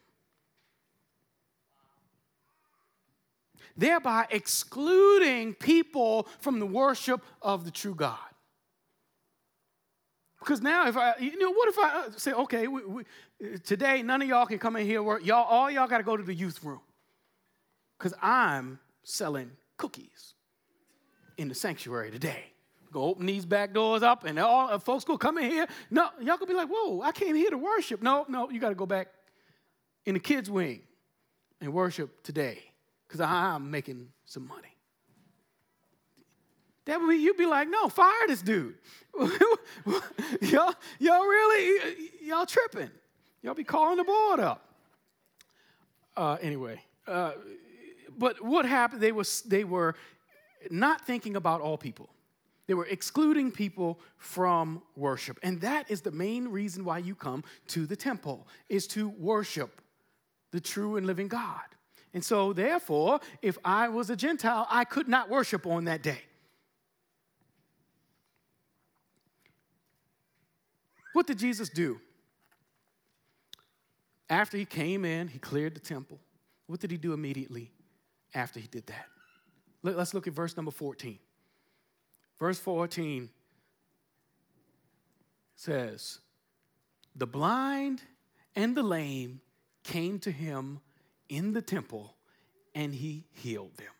Thereby 3.75 4.27
excluding 4.29 5.55
people 5.55 6.27
from 6.39 6.59
the 6.59 6.67
worship 6.67 7.23
of 7.41 7.65
the 7.65 7.71
true 7.71 7.95
God. 7.95 8.34
Because 10.45 10.61
now, 10.61 10.87
if 10.87 10.95
I, 10.95 11.15
you 11.19 11.39
know, 11.39 11.51
what 11.51 11.69
if 11.69 11.79
I 11.79 12.05
uh, 12.05 12.11
say, 12.17 12.31
okay, 12.31 12.67
we, 12.67 12.85
we, 12.85 13.03
today 13.63 14.03
none 14.03 14.21
of 14.21 14.27
y'all 14.27 14.45
can 14.45 14.59
come 14.59 14.75
in 14.75 14.85
here 14.85 15.01
work. 15.01 15.25
Y'all, 15.25 15.43
all 15.43 15.71
y'all 15.71 15.87
got 15.87 15.97
to 15.97 16.03
go 16.03 16.15
to 16.15 16.21
the 16.21 16.35
youth 16.35 16.63
room. 16.63 16.81
Because 17.97 18.13
I'm 18.21 18.77
selling 19.01 19.49
cookies 19.77 20.35
in 21.37 21.47
the 21.47 21.55
sanctuary 21.55 22.11
today. 22.11 22.43
Go 22.91 23.05
open 23.05 23.25
these 23.25 23.43
back 23.43 23.73
doors 23.73 24.03
up, 24.03 24.23
and 24.23 24.37
all 24.37 24.69
uh, 24.69 24.77
folks 24.77 25.03
go 25.03 25.17
come 25.17 25.39
in 25.39 25.49
here. 25.49 25.67
No, 25.89 26.09
y'all 26.21 26.37
could 26.37 26.47
be 26.47 26.53
like, 26.53 26.69
whoa, 26.71 27.01
I 27.01 27.11
came 27.11 27.35
here 27.35 27.49
to 27.49 27.57
worship. 27.57 28.03
No, 28.03 28.25
no, 28.29 28.51
you 28.51 28.59
got 28.59 28.69
to 28.69 28.75
go 28.75 28.85
back 28.85 29.07
in 30.05 30.13
the 30.13 30.19
kids' 30.19 30.49
wing 30.49 30.83
and 31.59 31.73
worship 31.73 32.21
today 32.23 32.59
because 33.07 33.19
I'm 33.19 33.71
making 33.71 34.09
some 34.25 34.47
money. 34.47 34.74
That 36.85 37.01
would 37.01 37.09
be, 37.09 37.17
you'd 37.17 37.37
be 37.37 37.45
like, 37.45 37.67
no, 37.69 37.89
fire 37.89 38.11
this 38.27 38.41
dude. 38.41 38.75
y'all, 40.41 40.73
y'all 40.99 41.25
really, 41.25 41.81
y'all 42.21 42.45
tripping. 42.45 42.91
Y'all 43.41 43.53
be 43.53 43.63
calling 43.63 43.97
the 43.97 44.03
board 44.03 44.39
up. 44.39 44.69
Uh, 46.17 46.37
anyway, 46.41 46.81
uh, 47.07 47.33
but 48.17 48.43
what 48.43 48.65
happened? 48.65 49.01
They 49.01 49.11
was 49.11 49.41
they 49.41 49.63
were 49.63 49.95
not 50.71 51.05
thinking 51.05 51.35
about 51.35 51.61
all 51.61 51.77
people. 51.77 52.09
They 52.67 52.73
were 52.73 52.85
excluding 52.85 53.51
people 53.51 53.99
from 54.17 54.81
worship, 54.95 55.37
and 55.43 55.61
that 55.61 55.91
is 55.91 56.01
the 56.01 56.11
main 56.11 56.47
reason 56.47 56.85
why 56.85 56.99
you 56.99 57.15
come 57.15 57.43
to 57.67 57.85
the 57.85 57.95
temple 57.95 58.47
is 58.69 58.87
to 58.87 59.09
worship 59.09 59.81
the 60.51 60.61
true 60.61 60.95
and 60.95 61.05
living 61.05 61.27
God. 61.27 61.61
And 62.13 62.23
so, 62.23 62.53
therefore, 62.53 63.19
if 63.41 63.57
I 63.65 63.89
was 63.89 64.09
a 64.09 64.15
Gentile, 64.15 64.65
I 64.69 64.85
could 64.85 65.09
not 65.09 65.29
worship 65.29 65.67
on 65.67 65.85
that 65.85 66.01
day. 66.01 66.21
What 71.15 71.27
did 71.27 71.39
Jesus 71.39 71.69
do? 71.69 72.01
After 74.29 74.57
he 74.57 74.65
came 74.65 75.05
in, 75.05 75.29
he 75.29 75.39
cleared 75.39 75.73
the 75.73 75.79
temple. 75.79 76.19
What 76.67 76.81
did 76.81 76.91
he 76.91 76.97
do 76.97 77.13
immediately 77.13 77.71
after 78.33 78.59
he 78.59 78.67
did 78.67 78.85
that? 78.87 79.05
Let's 79.81 80.13
look 80.13 80.27
at 80.27 80.33
verse 80.33 80.57
number 80.57 80.71
14. 80.71 81.17
Verse 82.37 82.59
14 82.59 83.29
says, 85.55 86.19
The 87.15 87.27
blind 87.27 88.01
and 88.53 88.75
the 88.75 88.83
lame 88.83 89.39
came 89.85 90.19
to 90.19 90.31
him 90.31 90.81
in 91.29 91.53
the 91.53 91.61
temple, 91.61 92.13
and 92.73 92.93
he 92.93 93.23
healed 93.31 93.77
them. 93.77 93.93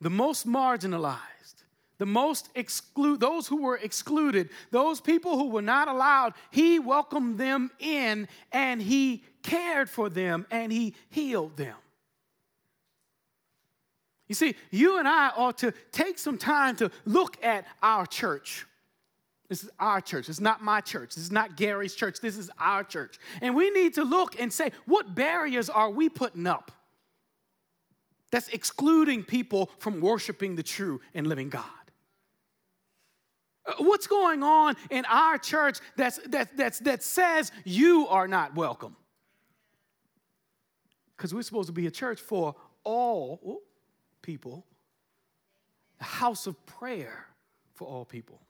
The 0.00 0.10
most 0.10 0.46
marginalized, 0.46 1.59
the 2.00 2.06
most 2.06 2.48
exclude 2.54 3.20
those 3.20 3.46
who 3.46 3.60
were 3.60 3.76
excluded, 3.76 4.48
those 4.70 5.02
people 5.02 5.36
who 5.36 5.50
were 5.50 5.60
not 5.60 5.86
allowed, 5.86 6.32
he 6.50 6.78
welcomed 6.78 7.36
them 7.36 7.70
in 7.78 8.26
and 8.52 8.80
he 8.80 9.22
cared 9.42 9.90
for 9.90 10.08
them 10.08 10.46
and 10.50 10.72
he 10.72 10.94
healed 11.10 11.58
them. 11.58 11.76
You 14.28 14.34
see, 14.34 14.54
you 14.70 14.98
and 14.98 15.06
I 15.06 15.30
ought 15.36 15.58
to 15.58 15.74
take 15.92 16.18
some 16.18 16.38
time 16.38 16.74
to 16.76 16.90
look 17.04 17.36
at 17.44 17.66
our 17.82 18.06
church. 18.06 18.64
This 19.50 19.62
is 19.62 19.70
our 19.78 20.00
church. 20.00 20.30
It's 20.30 20.40
not 20.40 20.62
my 20.62 20.80
church. 20.80 21.16
This 21.16 21.24
is 21.24 21.32
not 21.32 21.54
Gary's 21.54 21.94
church. 21.94 22.20
This 22.20 22.38
is 22.38 22.50
our 22.58 22.82
church. 22.82 23.18
And 23.42 23.54
we 23.54 23.68
need 23.68 23.92
to 23.94 24.04
look 24.04 24.40
and 24.40 24.50
say, 24.50 24.72
what 24.86 25.14
barriers 25.14 25.68
are 25.68 25.90
we 25.90 26.08
putting 26.08 26.46
up 26.46 26.72
that's 28.30 28.48
excluding 28.48 29.24
people 29.24 29.68
from 29.78 30.00
worshiping 30.00 30.56
the 30.56 30.62
true 30.62 31.02
and 31.12 31.26
living 31.26 31.50
God? 31.50 31.64
Uh, 33.66 33.74
what's 33.78 34.06
going 34.06 34.42
on 34.42 34.76
in 34.90 35.04
our 35.06 35.38
church 35.38 35.78
that's, 35.96 36.18
that, 36.28 36.56
that's, 36.56 36.78
that 36.80 37.02
says 37.02 37.52
you 37.64 38.06
are 38.08 38.26
not 38.26 38.54
welcome? 38.54 38.96
because 41.20 41.34
we're 41.34 41.42
supposed 41.42 41.66
to 41.66 41.72
be 41.74 41.86
a 41.86 41.90
church 41.90 42.18
for 42.18 42.54
all 42.82 43.60
people, 44.22 44.64
a 46.00 46.04
house 46.04 46.46
of 46.46 46.64
prayer 46.64 47.26
for 47.74 47.86
all 47.86 48.06
people. 48.06 48.40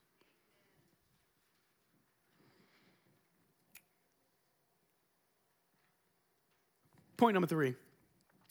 Point 7.16 7.34
number 7.34 7.48
three 7.48 7.74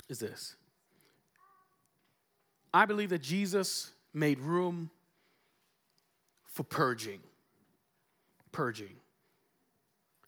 is 0.10 0.20
this 0.20 0.58
I 2.74 2.86
believe 2.86 3.12
that 3.12 3.22
Jesus 3.22 3.94
made 4.14 4.42
room 4.42 4.92
for 6.60 6.66
purging. 6.66 7.22
Purging. 8.52 8.98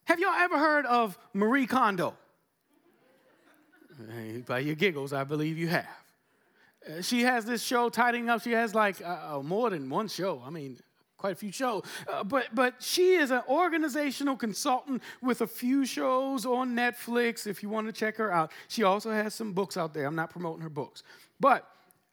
Have 0.06 0.17
y'all 0.17 0.34
ever 0.34 0.58
heard 0.58 0.86
of 0.86 1.17
Marie 1.34 1.67
Kondo? 1.67 2.15
By 4.48 4.60
your 4.60 4.76
giggles, 4.76 5.12
I 5.12 5.26
believe 5.26 5.58
you 5.58 5.67
have. 5.67 5.89
Uh, 6.88 7.02
she 7.02 7.24
has 7.24 7.44
this 7.44 7.62
show 7.62 7.89
tidying 7.89 8.30
up. 8.30 8.44
She 8.44 8.54
has 8.54 8.74
like 8.74 9.02
uh, 9.02 9.39
uh, 9.39 9.44
more 9.44 9.70
than 9.72 9.89
one 9.89 10.08
show. 10.08 10.41
I 10.46 10.52
mean, 10.52 10.80
quite 11.17 11.34
a 11.34 11.36
few 11.36 11.52
shows. 11.52 11.84
Uh, 12.08 12.24
but, 12.24 12.46
but 12.54 12.76
she 12.80 13.15
is 13.15 13.32
an 13.32 13.41
organizational 13.50 14.38
consultant 14.38 15.04
with 15.22 15.41
a 15.41 15.48
few 15.48 15.86
shows 15.86 16.46
on 16.46 16.74
Netflix 16.74 17.46
if 17.46 17.62
you 17.62 17.67
want 17.67 17.88
to 17.88 17.94
check 17.94 18.15
her 18.15 18.32
out. 18.32 18.54
She 18.70 18.84
also 18.84 19.12
has 19.12 19.34
some 19.34 19.52
books 19.52 19.76
out 19.76 19.94
there. 19.94 20.06
I'm 20.06 20.15
not 20.15 20.30
promoting 20.30 20.62
her 20.62 20.70
books. 20.70 21.04
But 21.41 21.67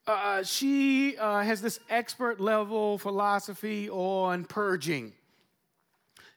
uh, 0.09 0.43
she 0.43 1.17
uh, 1.19 1.43
has 1.43 1.61
this 1.61 1.81
expert 1.91 2.41
level 2.41 2.99
philosophy 2.99 3.91
on 3.91 4.45
purging. 4.45 5.13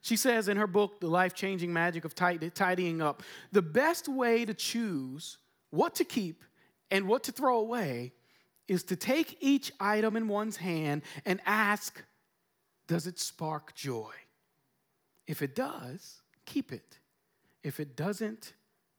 She 0.02 0.16
says 0.16 0.48
in 0.48 0.58
her 0.58 0.68
book, 0.68 1.00
The 1.00 1.08
Life 1.08 1.34
Changing 1.34 1.72
Magic 1.72 2.06
of 2.06 2.16
Tidying 2.16 3.02
Up, 3.02 3.24
the 3.52 3.62
best 3.62 4.08
way 4.08 4.46
to 4.46 4.54
choose 4.54 5.38
what 5.70 5.96
to 5.96 6.04
keep 6.04 6.44
and 6.90 7.08
what 7.08 7.24
to 7.24 7.32
throw 7.32 7.60
away 7.60 8.12
is 8.68 8.84
to 8.86 8.96
take 8.96 9.38
each 9.42 9.72
item 9.80 10.16
in 10.16 10.28
one's 10.28 10.58
hand 10.58 11.04
and 11.26 11.40
ask, 11.46 12.04
Does 12.88 13.08
it 13.08 13.20
spark 13.20 13.76
joy? 13.76 14.12
If 15.28 15.42
it 15.42 15.56
does, 15.56 16.22
keep 16.46 16.72
it. 16.72 16.98
If 17.64 17.80
it 17.80 17.96
doesn't, 17.96 18.54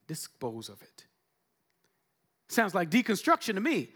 dispose 0.06 0.68
of 0.68 0.80
it. 0.82 1.04
Sounds 2.48 2.74
like 2.74 2.90
deconstruction 2.90 3.54
to 3.54 3.60
me. 3.60 3.90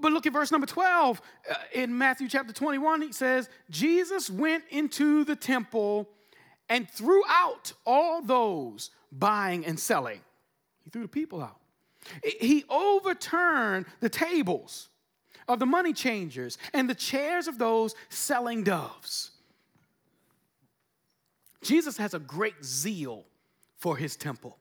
But 0.00 0.12
look 0.12 0.26
at 0.26 0.32
verse 0.32 0.50
number 0.50 0.66
12 0.66 1.20
uh, 1.50 1.54
in 1.72 1.96
Matthew 1.96 2.28
chapter 2.28 2.52
21. 2.52 3.02
He 3.02 3.12
says, 3.12 3.48
Jesus 3.70 4.30
went 4.30 4.64
into 4.70 5.24
the 5.24 5.36
temple 5.36 6.08
and 6.68 6.88
threw 6.90 7.22
out 7.28 7.72
all 7.84 8.22
those 8.22 8.90
buying 9.12 9.66
and 9.66 9.78
selling. 9.78 10.20
He 10.82 10.90
threw 10.90 11.02
the 11.02 11.08
people 11.08 11.42
out. 11.42 11.58
He 12.22 12.64
overturned 12.68 13.86
the 14.00 14.08
tables 14.08 14.88
of 15.48 15.58
the 15.58 15.66
money 15.66 15.92
changers 15.92 16.58
and 16.72 16.88
the 16.88 16.94
chairs 16.94 17.48
of 17.48 17.58
those 17.58 17.94
selling 18.08 18.62
doves. 18.64 19.30
Jesus 21.62 21.96
has 21.96 22.14
a 22.14 22.18
great 22.18 22.62
zeal 22.62 23.24
for 23.78 23.96
his 23.96 24.16
temple. 24.16 24.58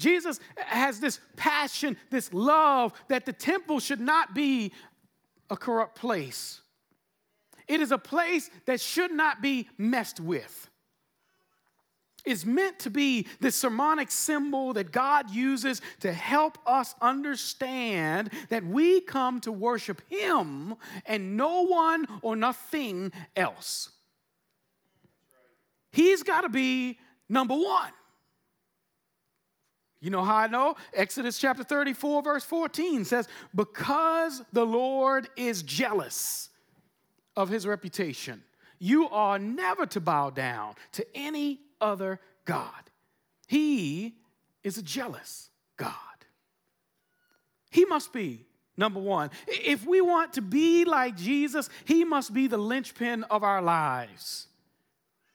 Jesus 0.00 0.40
has 0.56 0.98
this 0.98 1.20
passion, 1.36 1.96
this 2.10 2.32
love 2.32 2.92
that 3.08 3.26
the 3.26 3.32
temple 3.32 3.78
should 3.78 4.00
not 4.00 4.34
be 4.34 4.72
a 5.50 5.56
corrupt 5.56 5.96
place. 5.96 6.62
It 7.68 7.80
is 7.80 7.92
a 7.92 7.98
place 7.98 8.50
that 8.66 8.80
should 8.80 9.12
not 9.12 9.42
be 9.42 9.68
messed 9.78 10.18
with. 10.18 10.68
It's 12.24 12.44
meant 12.44 12.78
to 12.80 12.90
be 12.90 13.26
this 13.40 13.56
sermonic 13.56 14.10
symbol 14.10 14.72
that 14.74 14.92
God 14.92 15.30
uses 15.30 15.80
to 16.00 16.12
help 16.12 16.58
us 16.66 16.94
understand 17.00 18.30
that 18.48 18.64
we 18.64 19.00
come 19.00 19.40
to 19.42 19.52
worship 19.52 20.02
Him 20.08 20.74
and 21.06 21.36
no 21.36 21.64
one 21.64 22.06
or 22.22 22.36
nothing 22.36 23.12
else. 23.36 23.90
He's 25.92 26.22
got 26.22 26.42
to 26.42 26.48
be 26.48 26.98
number 27.28 27.54
one. 27.54 27.90
You 30.00 30.10
know 30.10 30.24
how 30.24 30.36
I 30.36 30.46
know? 30.46 30.76
Exodus 30.94 31.38
chapter 31.38 31.62
34, 31.62 32.22
verse 32.22 32.44
14 32.44 33.04
says, 33.04 33.28
Because 33.54 34.42
the 34.52 34.64
Lord 34.64 35.28
is 35.36 35.62
jealous 35.62 36.48
of 37.36 37.50
his 37.50 37.66
reputation, 37.66 38.42
you 38.78 39.08
are 39.10 39.38
never 39.38 39.84
to 39.86 40.00
bow 40.00 40.30
down 40.30 40.74
to 40.92 41.06
any 41.14 41.60
other 41.80 42.18
God. 42.46 42.72
He 43.46 44.16
is 44.64 44.78
a 44.78 44.82
jealous 44.82 45.50
God. 45.76 45.94
He 47.70 47.84
must 47.84 48.12
be 48.12 48.46
number 48.76 49.00
one. 49.00 49.30
If 49.46 49.86
we 49.86 50.00
want 50.00 50.32
to 50.34 50.42
be 50.42 50.84
like 50.84 51.16
Jesus, 51.16 51.68
he 51.84 52.04
must 52.04 52.32
be 52.32 52.46
the 52.46 52.58
linchpin 52.58 53.24
of 53.24 53.44
our 53.44 53.60
lives. 53.60 54.46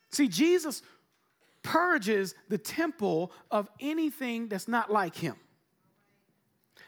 See, 0.10 0.28
Jesus 0.28 0.82
purges 1.66 2.36
the 2.48 2.60
temple 2.60 3.32
of 3.50 3.68
anything 3.80 4.48
that's 4.48 4.68
not 4.68 4.92
like 4.92 5.16
him. 5.16 5.36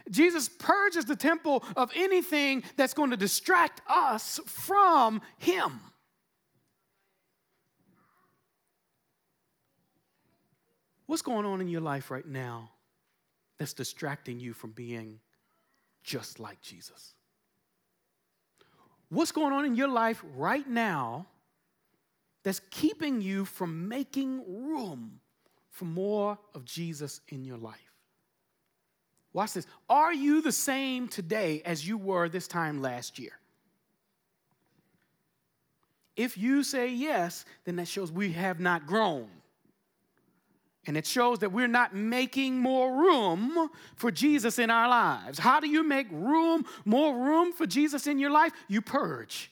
Jesus 0.10 0.48
purges 0.48 1.06
the 1.06 1.16
temple 1.16 1.64
of 1.76 1.92
anything 1.96 2.64
that's 2.78 2.94
going 2.94 3.10
to 3.10 3.18
distract 3.18 3.82
us 3.90 4.40
from 4.46 5.22
him. 5.38 5.82
What's 11.08 11.24
going 11.24 11.46
on 11.46 11.60
in 11.60 11.68
your 11.68 11.82
life 11.82 12.12
right 12.12 12.26
now 12.26 12.70
that's 13.58 13.74
distracting 13.74 14.40
you 14.40 14.54
from 14.54 14.72
being 14.72 15.20
just 16.04 16.40
like 16.40 16.62
Jesus? 16.62 17.16
What's 19.10 19.32
going 19.32 19.54
on 19.54 19.66
in 19.66 19.76
your 19.76 19.88
life 19.88 20.24
right 20.36 20.68
now 20.70 21.26
that's 22.48 22.62
keeping 22.72 23.22
you 23.22 23.44
from 23.44 23.90
making 23.90 24.42
room 24.48 25.20
for 25.70 25.84
more 25.84 26.40
of 26.56 26.64
Jesus 26.64 27.20
in 27.28 27.44
your 27.44 27.58
life. 27.58 27.76
Watch 29.34 29.52
this. 29.52 29.68
Are 29.90 30.14
you 30.14 30.42
the 30.42 30.54
same 30.54 31.10
today 31.10 31.62
as 31.66 31.86
you 31.86 31.98
were 31.98 32.30
this 32.30 32.48
time 32.48 32.82
last 32.82 33.20
year? 33.20 33.34
If 36.16 36.38
you 36.38 36.64
say 36.64 36.88
yes, 36.88 37.44
then 37.66 37.76
that 37.76 37.88
shows 37.90 38.14
we 38.14 38.32
have 38.32 38.62
not 38.62 38.88
grown. 38.88 39.28
And 40.86 40.96
it 40.96 41.06
shows 41.06 41.40
that 41.40 41.52
we're 41.52 41.68
not 41.68 41.94
making 41.94 42.58
more 42.58 42.96
room 42.96 43.70
for 43.98 44.10
Jesus 44.10 44.58
in 44.58 44.70
our 44.70 44.88
lives. 44.88 45.38
How 45.38 45.60
do 45.60 45.68
you 45.68 45.84
make 45.84 46.08
room, 46.12 46.64
more 46.86 47.14
room 47.14 47.52
for 47.52 47.68
Jesus 47.68 48.08
in 48.08 48.20
your 48.20 48.32
life? 48.32 48.54
You 48.70 48.82
purge. 48.82 49.52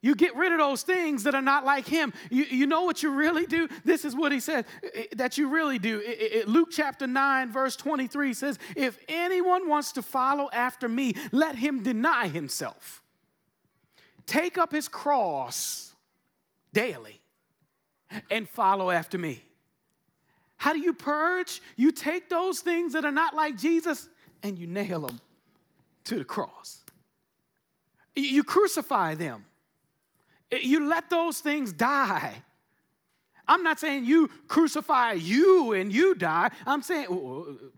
You 0.00 0.14
get 0.14 0.36
rid 0.36 0.52
of 0.52 0.58
those 0.58 0.82
things 0.82 1.24
that 1.24 1.34
are 1.34 1.42
not 1.42 1.64
like 1.64 1.86
him. 1.86 2.12
You, 2.30 2.44
you 2.44 2.66
know 2.66 2.82
what 2.82 3.02
you 3.02 3.10
really 3.10 3.46
do? 3.46 3.68
This 3.84 4.04
is 4.04 4.14
what 4.14 4.30
he 4.30 4.38
said 4.38 4.64
eh, 4.84 4.88
eh, 4.94 5.04
that 5.16 5.38
you 5.38 5.48
really 5.48 5.78
do. 5.80 5.98
It, 5.98 6.32
it, 6.32 6.48
Luke 6.48 6.68
chapter 6.70 7.06
9, 7.06 7.50
verse 7.50 7.74
23 7.74 8.32
says, 8.32 8.58
If 8.76 8.96
anyone 9.08 9.68
wants 9.68 9.92
to 9.92 10.02
follow 10.02 10.48
after 10.52 10.88
me, 10.88 11.14
let 11.32 11.56
him 11.56 11.82
deny 11.82 12.28
himself. 12.28 13.02
Take 14.24 14.56
up 14.56 14.70
his 14.70 14.86
cross 14.86 15.92
daily 16.72 17.20
and 18.30 18.48
follow 18.48 18.90
after 18.90 19.18
me. 19.18 19.42
How 20.58 20.72
do 20.72 20.78
you 20.78 20.92
purge? 20.92 21.60
You 21.76 21.90
take 21.90 22.28
those 22.28 22.60
things 22.60 22.92
that 22.92 23.04
are 23.04 23.12
not 23.12 23.34
like 23.34 23.56
Jesus 23.56 24.08
and 24.44 24.56
you 24.58 24.66
nail 24.68 25.00
them 25.00 25.20
to 26.04 26.16
the 26.16 26.24
cross. 26.24 26.84
You 28.14 28.44
crucify 28.44 29.14
them. 29.14 29.44
Eh, 30.50 30.58
you 30.62 30.88
let 30.88 31.10
those 31.10 31.40
things 31.40 31.72
die. 31.72 32.42
I'm 33.46 33.62
not 33.62 33.80
saying 33.80 34.04
you 34.04 34.28
crucify 34.46 35.12
you 35.12 35.72
and 35.72 35.92
you 35.92 36.14
die. 36.14 36.50
I'm 36.66 36.82
saying, 36.82 37.06
oh, 37.08 37.14
oh, 37.14 37.46
oh, 37.48 37.68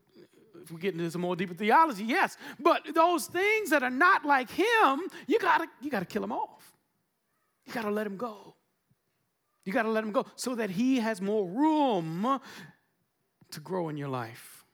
if 0.62 0.70
we 0.70 0.80
get 0.80 0.94
into 0.94 1.10
some 1.10 1.20
more 1.20 1.36
deeper 1.36 1.54
theology, 1.54 2.04
yes. 2.04 2.36
But 2.58 2.82
those 2.94 3.26
things 3.26 3.70
that 3.70 3.82
are 3.82 3.90
not 3.90 4.24
like 4.24 4.50
him, 4.50 5.00
you 5.26 5.38
gotta, 5.38 5.66
you 5.80 5.90
gotta 5.90 6.04
kill 6.04 6.22
them 6.22 6.32
off. 6.32 6.76
You 7.66 7.72
gotta 7.72 7.90
let 7.90 8.06
him 8.06 8.16
go. 8.16 8.54
You 9.64 9.72
gotta 9.72 9.90
let 9.90 10.02
him 10.02 10.10
go 10.10 10.26
so 10.34 10.54
that 10.56 10.70
he 10.70 10.96
has 10.96 11.20
more 11.20 11.46
room 11.46 12.40
to 13.52 13.60
grow 13.60 13.88
in 13.88 13.96
your 13.96 14.08
life. 14.08 14.64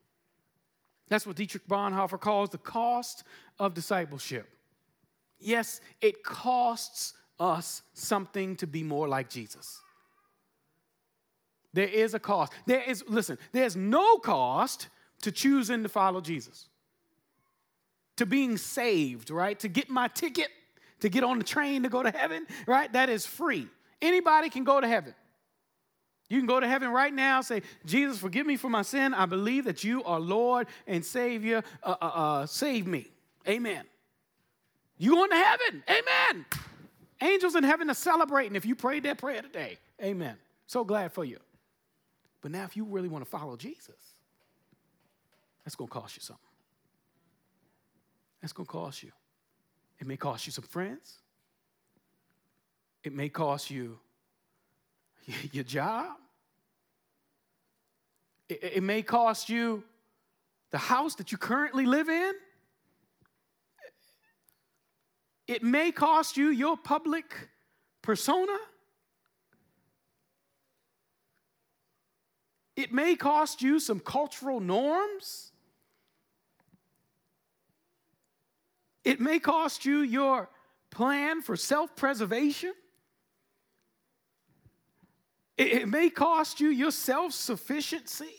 That's 1.08 1.26
what 1.26 1.36
Dietrich 1.36 1.66
Bonhoeffer 1.68 2.20
calls 2.20 2.50
the 2.50 2.58
cost 2.58 3.24
of 3.58 3.74
discipleship. 3.74 4.48
Yes, 5.38 5.80
it 6.00 6.24
costs 6.24 7.14
us 7.38 7.82
something 7.94 8.56
to 8.56 8.66
be 8.66 8.82
more 8.82 9.08
like 9.08 9.28
Jesus. 9.28 9.80
There 11.72 11.88
is 11.88 12.14
a 12.14 12.18
cost. 12.18 12.52
There 12.66 12.82
is, 12.82 13.04
listen, 13.06 13.38
there's 13.52 13.76
no 13.76 14.16
cost 14.18 14.88
to 15.22 15.32
choosing 15.32 15.82
to 15.82 15.88
follow 15.88 16.20
Jesus, 16.20 16.68
to 18.16 18.26
being 18.26 18.56
saved, 18.56 19.30
right? 19.30 19.58
To 19.60 19.68
get 19.68 19.90
my 19.90 20.08
ticket, 20.08 20.48
to 21.00 21.08
get 21.08 21.22
on 21.22 21.38
the 21.38 21.44
train 21.44 21.82
to 21.82 21.88
go 21.88 22.02
to 22.02 22.10
heaven, 22.10 22.46
right? 22.66 22.90
That 22.92 23.10
is 23.10 23.26
free. 23.26 23.68
Anybody 24.00 24.48
can 24.48 24.64
go 24.64 24.80
to 24.80 24.88
heaven. 24.88 25.14
You 26.28 26.38
can 26.38 26.46
go 26.46 26.58
to 26.58 26.66
heaven 26.66 26.90
right 26.90 27.12
now, 27.14 27.40
say, 27.40 27.62
Jesus, 27.84 28.18
forgive 28.18 28.46
me 28.46 28.56
for 28.56 28.68
my 28.68 28.82
sin. 28.82 29.14
I 29.14 29.26
believe 29.26 29.64
that 29.64 29.84
you 29.84 30.02
are 30.04 30.18
Lord 30.18 30.66
and 30.86 31.04
Savior. 31.04 31.62
Uh, 31.82 31.94
uh, 32.00 32.04
uh, 32.04 32.46
save 32.46 32.86
me. 32.86 33.06
Amen. 33.46 33.84
You 34.98 35.12
going 35.12 35.30
to 35.30 35.36
heaven. 35.36 35.84
Amen. 35.88 36.46
Angels 37.22 37.54
in 37.54 37.64
heaven 37.64 37.88
are 37.90 37.94
celebrating 37.94 38.56
if 38.56 38.66
you 38.66 38.74
prayed 38.74 39.04
that 39.04 39.18
prayer 39.18 39.42
today. 39.42 39.78
Amen. 40.02 40.36
So 40.66 40.84
glad 40.84 41.12
for 41.12 41.24
you. 41.24 41.38
But 42.42 42.50
now, 42.50 42.64
if 42.64 42.76
you 42.76 42.84
really 42.84 43.08
want 43.08 43.24
to 43.24 43.30
follow 43.30 43.56
Jesus, 43.56 43.96
that's 45.64 45.74
going 45.74 45.88
to 45.88 45.94
cost 45.94 46.16
you 46.16 46.22
something. 46.22 46.42
That's 48.40 48.52
going 48.52 48.66
to 48.66 48.72
cost 48.72 49.02
you. 49.02 49.10
It 49.98 50.06
may 50.06 50.16
cost 50.16 50.46
you 50.46 50.52
some 50.52 50.64
friends. 50.64 51.14
It 53.02 53.12
may 53.14 53.28
cost 53.28 53.70
you 53.70 53.98
your 55.52 55.64
job. 55.64 56.16
It, 58.48 58.60
it 58.74 58.82
may 58.82 59.02
cost 59.02 59.48
you 59.48 59.82
the 60.70 60.78
house 60.78 61.14
that 61.16 61.32
you 61.32 61.38
currently 61.38 61.86
live 61.86 62.08
in. 62.08 62.32
It 65.46 65.62
may 65.62 65.92
cost 65.92 66.36
you 66.36 66.48
your 66.48 66.76
public 66.76 67.48
persona. 68.02 68.56
It 72.74 72.92
may 72.92 73.16
cost 73.16 73.62
you 73.62 73.80
some 73.80 74.00
cultural 74.00 74.60
norms. 74.60 75.52
It 79.04 79.20
may 79.20 79.38
cost 79.38 79.84
you 79.84 80.00
your 80.00 80.50
plan 80.90 81.40
for 81.42 81.56
self 81.56 81.94
preservation. 81.94 82.74
It, 85.56 85.88
may 85.88 86.10
cost 86.10 86.60
you 86.60 86.68
your 86.68 86.90
self 86.90 87.32
sufficiency. 87.32 88.34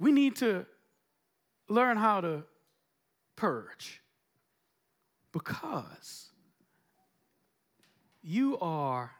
We 0.00 0.12
need 0.12 0.36
to 0.36 0.66
learn 1.68 1.98
how 1.98 2.22
to 2.22 2.44
purge 3.40 4.02
because 5.32 6.28
you 8.22 8.58
are 8.58 9.10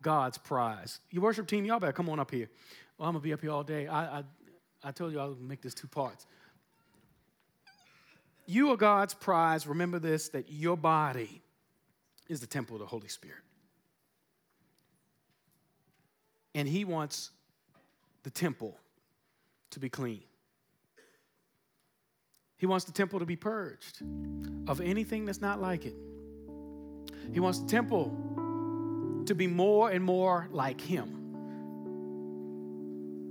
God's 0.00 0.38
prize. 0.38 1.00
Your 1.10 1.24
worship 1.24 1.46
team, 1.46 1.66
y'all 1.66 1.80
better 1.80 1.92
come 1.92 2.08
on 2.08 2.18
up 2.18 2.30
here. 2.30 2.48
Well, 2.96 3.08
I'm 3.08 3.14
gonna 3.14 3.22
be 3.22 3.34
up 3.34 3.42
here 3.42 3.50
all 3.50 3.62
day. 3.62 3.86
I, 3.86 4.20
I, 4.20 4.24
I 4.82 4.90
told 4.92 5.12
you 5.12 5.20
I'll 5.20 5.36
make 5.38 5.60
this 5.60 5.74
two 5.74 5.86
parts. 5.86 6.26
You 8.46 8.70
are 8.70 8.76
God's 8.76 9.12
prize. 9.12 9.66
Remember 9.66 9.98
this 9.98 10.30
that 10.30 10.50
your 10.50 10.78
body 10.78 11.42
is 12.26 12.40
the 12.40 12.46
temple 12.46 12.76
of 12.76 12.80
the 12.80 12.86
Holy 12.86 13.08
Spirit. 13.08 13.36
And 16.54 16.66
He 16.66 16.86
wants 16.86 17.32
the 18.22 18.30
temple 18.30 18.78
to 19.72 19.78
be 19.78 19.90
clean. 19.90 20.22
He 22.60 22.66
wants 22.66 22.84
the 22.84 22.92
temple 22.92 23.20
to 23.20 23.24
be 23.24 23.36
purged 23.36 24.02
of 24.68 24.82
anything 24.82 25.24
that's 25.24 25.40
not 25.40 25.62
like 25.62 25.86
it. 25.86 25.94
He 27.32 27.40
wants 27.40 27.58
the 27.58 27.66
temple 27.66 29.24
to 29.24 29.34
be 29.34 29.46
more 29.46 29.90
and 29.90 30.04
more 30.04 30.46
like 30.52 30.78
Him. 30.78 31.16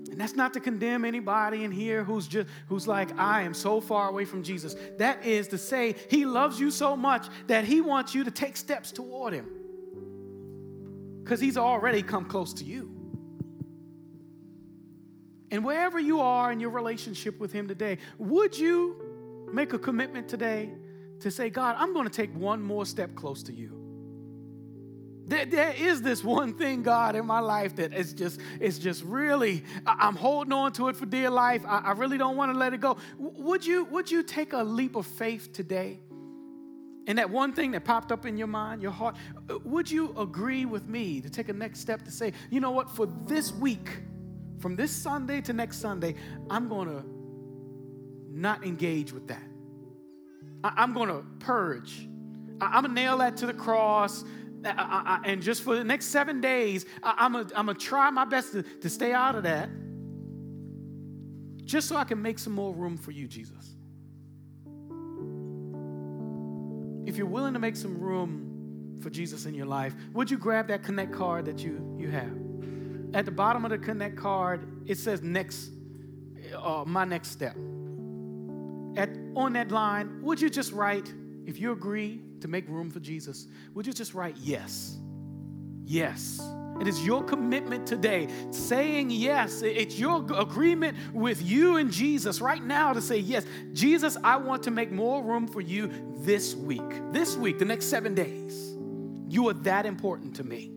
And 0.10 0.20
that's 0.20 0.36
not 0.36 0.54
to 0.54 0.60
condemn 0.60 1.06
anybody 1.06 1.64
in 1.64 1.72
here 1.72 2.04
who's 2.04 2.28
just 2.28 2.48
who's 2.70 2.88
like 2.88 3.16
I 3.20 3.44
am 3.44 3.54
so 3.54 3.80
far 3.80 4.10
away 4.10 4.26
from 4.26 4.42
Jesus. 4.42 4.76
That 4.98 5.24
is 5.24 5.48
to 5.50 5.60
say 5.60 5.96
he 6.10 6.26
loves 6.26 6.60
you 6.60 6.72
so 6.72 6.98
much 6.98 7.28
that 7.46 7.66
he 7.66 7.82
wants 7.82 8.16
you 8.16 8.24
to 8.24 8.32
take 8.32 8.58
steps 8.58 8.92
toward 8.92 9.34
him. 9.34 9.48
Cuz 11.26 11.40
he's 11.40 11.58
already 11.58 12.02
come 12.02 12.26
close 12.26 12.56
to 12.56 12.64
you. 12.64 12.90
And 15.52 15.64
wherever 15.64 16.00
you 16.00 16.20
are 16.20 16.52
in 16.52 16.60
your 16.60 16.72
relationship 16.72 17.40
with 17.40 17.52
him 17.52 17.68
today, 17.68 18.00
would 18.18 18.58
you 18.58 19.09
make 19.54 19.74
a 19.74 19.80
commitment 19.80 20.28
today 20.28 20.72
to 21.22 21.32
say, 21.32 21.50
God, 21.50 21.76
I'm 21.78 21.94
going 21.94 22.06
to 22.06 22.14
take 22.14 22.34
one 22.36 22.62
more 22.62 22.86
step 22.86 23.16
close 23.16 23.44
to 23.44 23.54
you? 23.54 23.76
There, 25.30 25.46
there 25.46 25.74
is 25.78 26.02
this 26.02 26.24
one 26.24 26.56
thing, 26.56 26.82
God, 26.82 27.16
in 27.16 27.24
my 27.26 27.40
life 27.40 27.76
that 27.76 27.94
is 27.94 28.14
just, 28.14 28.40
it's 28.60 28.80
just 28.80 29.04
really, 29.04 29.64
I'm 29.86 30.16
holding 30.16 30.54
on 30.54 30.72
to 30.74 30.88
it 30.88 30.96
for 30.96 31.06
dear 31.06 31.30
life. 31.30 31.64
I, 31.68 31.80
I 31.80 31.92
really 31.92 32.18
don't 32.18 32.36
want 32.36 32.52
to 32.52 32.58
let 32.58 32.74
it 32.74 32.82
go. 32.82 32.98
Would 33.20 33.64
you, 33.64 33.86
would 33.86 34.10
you 34.10 34.24
take 34.24 34.54
a 34.54 34.64
leap 34.64 34.96
of 34.96 35.06
faith 35.06 35.54
today? 35.54 36.00
And 37.06 37.20
that 37.20 37.30
one 37.30 37.54
thing 37.54 37.72
that 37.72 37.86
popped 37.86 38.12
up 38.12 38.26
in 38.26 38.38
your 38.38 38.48
mind, 38.48 38.82
your 38.82 38.92
heart, 38.92 39.16
uh, 39.50 39.60
would 39.66 39.90
you 39.90 40.16
agree 40.18 40.66
with 40.66 40.88
me 40.88 41.22
to 41.22 41.30
take 41.30 41.50
a 41.50 41.54
next 41.54 41.80
step 41.80 42.04
to 42.06 42.12
say, 42.12 42.34
you 42.50 42.60
know 42.60 42.72
what, 42.72 42.90
for 42.90 43.06
this 43.28 43.52
week, 43.52 44.00
from 44.58 44.76
this 44.76 44.92
Sunday 44.92 45.42
to 45.42 45.54
next 45.54 45.78
Sunday, 45.78 46.16
I'm 46.50 46.68
going 46.68 46.88
to 46.88 47.04
not 48.32 48.66
engage 48.66 49.12
with 49.12 49.28
that. 49.28 49.44
I, 50.64 50.84
am 50.84 50.94
going 50.94 51.10
to 51.10 51.24
purge. 51.40 52.08
I, 52.62 52.78
am 52.78 52.84
going 52.84 52.96
to 52.96 53.02
nail 53.02 53.18
that 53.20 53.38
to 53.38 53.46
the 53.46 53.54
cross. 53.54 54.24
I, 54.66 55.20
I, 55.24 55.30
and 55.30 55.42
just 55.42 55.64
for 55.64 55.76
the 55.76 55.84
next 55.84 56.08
seven 56.08 56.42
days, 56.42 56.86
I, 57.02 57.26
am 57.26 57.34
going 57.34 57.68
to 57.68 57.74
try 57.74 58.10
my 58.10 58.26
best 58.26 58.52
to, 58.54 58.64
to 58.64 58.90
stay 58.90 59.14
out 59.14 59.36
of 59.36 59.44
that 59.44 59.70
just 61.64 61.88
so 61.88 61.96
I 61.96 62.04
can 62.04 62.22
make 62.22 62.40
some 62.40 62.54
more 62.54 62.74
room 62.74 62.98
for 62.98 63.12
you, 63.12 63.28
Jesus. 63.28 63.76
If 67.08 67.16
you're 67.16 67.28
willing 67.28 67.54
to 67.54 67.60
make 67.60 67.76
some 67.76 68.00
room 68.00 68.98
for 69.02 69.10
Jesus 69.10 69.46
in 69.46 69.54
your 69.54 69.68
life, 69.68 69.96
would 70.14 70.30
you 70.30 70.38
grab 70.38 70.68
that 70.68 70.84
connect 70.84 71.14
card 71.14 71.46
that 71.46 71.60
you, 71.60 71.96
you 71.98 72.10
have? 72.10 72.36
At 73.14 73.26
the 73.26 73.32
bottom 73.32 73.66
of 73.66 73.72
the 73.72 73.78
connect 73.78 74.16
card, 74.16 74.68
it 74.88 74.98
says 74.98 75.22
next, 75.22 75.72
uh, 76.56 76.84
my 76.86 77.06
next 77.06 77.30
step. 77.30 77.56
At, 79.00 79.10
on 79.34 79.54
that 79.54 79.72
line, 79.72 80.22
would 80.22 80.42
you 80.42 80.50
just 80.50 80.74
write, 80.74 81.14
if 81.46 81.58
you 81.58 81.72
agree 81.72 82.22
to 82.42 82.50
make 82.50 82.68
room 82.68 82.92
for 82.92 83.00
Jesus, 83.00 83.48
would 83.74 83.88
you 83.88 83.94
just 83.94 84.14
write 84.14 84.36
yes? 84.38 84.98
Yes. 85.86 86.42
It 86.82 86.88
is 86.88 87.06
your 87.06 87.24
commitment 87.24 87.88
today, 87.88 88.28
saying 88.52 89.10
yes. 89.10 89.62
It's 89.62 89.98
your 89.98 90.26
agreement 90.38 90.98
with 91.14 91.42
you 91.42 91.78
and 91.78 91.90
Jesus 91.92 92.42
right 92.42 92.64
now 92.64 92.92
to 92.92 93.02
say, 93.02 93.18
Yes, 93.18 93.46
Jesus, 93.74 94.18
I 94.24 94.36
want 94.36 94.64
to 94.64 94.72
make 94.72 94.92
more 94.92 95.24
room 95.24 95.48
for 95.48 95.62
you 95.62 95.92
this 96.20 96.56
week. 96.56 97.02
This 97.12 97.36
week, 97.36 97.58
the 97.58 97.66
next 97.66 97.86
seven 97.86 98.14
days. 98.14 98.76
You 99.30 99.48
are 99.48 99.54
that 99.54 99.86
important 99.86 100.36
to 100.38 100.44
me. 100.44 100.72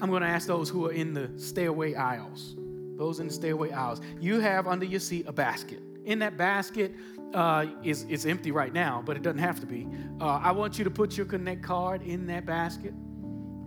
I'm 0.00 0.08
going 0.08 0.22
to 0.22 0.28
ask 0.28 0.46
those 0.46 0.68
who 0.68 0.86
are 0.86 0.92
in 0.92 1.14
the 1.14 1.30
stairway 1.36 1.94
aisles, 1.94 2.56
those 3.00 3.18
in 3.18 3.26
the 3.26 3.32
stairway 3.32 3.72
aisles. 3.72 4.00
You 4.20 4.40
have 4.40 4.68
under 4.68 4.84
your 4.84 5.00
seat 5.00 5.24
a 5.26 5.32
basket. 5.32 5.80
In 6.04 6.18
that 6.20 6.36
basket 6.36 6.94
uh, 7.34 7.66
is 7.82 8.04
it's 8.08 8.26
empty 8.26 8.52
right 8.52 8.72
now, 8.72 9.02
but 9.04 9.16
it 9.16 9.22
doesn't 9.22 9.40
have 9.40 9.58
to 9.60 9.66
be. 9.66 9.88
Uh, 10.20 10.40
I 10.42 10.52
want 10.52 10.78
you 10.78 10.84
to 10.84 10.90
put 10.90 11.16
your 11.16 11.26
Connect 11.26 11.62
card 11.62 12.02
in 12.02 12.26
that 12.26 12.44
basket. 12.44 12.92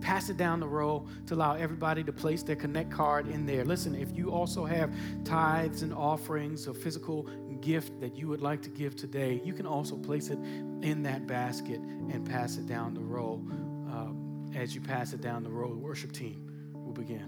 Pass 0.00 0.28
it 0.28 0.36
down 0.36 0.60
the 0.60 0.68
row 0.68 1.06
to 1.26 1.34
allow 1.34 1.54
everybody 1.54 2.04
to 2.04 2.12
place 2.12 2.42
their 2.42 2.56
Connect 2.56 2.90
card 2.90 3.26
in 3.26 3.44
there. 3.44 3.64
Listen, 3.64 3.94
if 3.94 4.16
you 4.16 4.30
also 4.30 4.64
have 4.64 4.94
tithes 5.24 5.82
and 5.82 5.92
offerings, 5.92 6.68
or 6.68 6.74
physical 6.74 7.28
gift 7.60 7.98
that 8.00 8.16
you 8.16 8.28
would 8.28 8.42
like 8.42 8.62
to 8.62 8.68
give 8.68 8.94
today, 8.94 9.40
you 9.44 9.52
can 9.52 9.66
also 9.66 9.96
place 9.96 10.28
it 10.28 10.38
in 10.82 11.02
that 11.02 11.26
basket 11.26 11.80
and 11.80 12.24
pass 12.24 12.56
it 12.56 12.66
down 12.66 12.94
the 12.94 13.00
row. 13.00 13.42
Um, 13.90 14.52
as 14.54 14.74
you 14.74 14.80
pass 14.80 15.12
it 15.12 15.20
down 15.20 15.42
the 15.42 15.50
row, 15.50 15.70
the 15.70 15.80
worship 15.80 16.12
team 16.12 16.70
will 16.74 16.92
begin. 16.92 17.26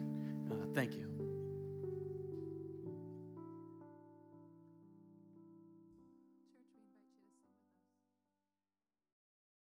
Uh, 0.52 0.66
thank 0.74 0.94
you. 0.94 1.05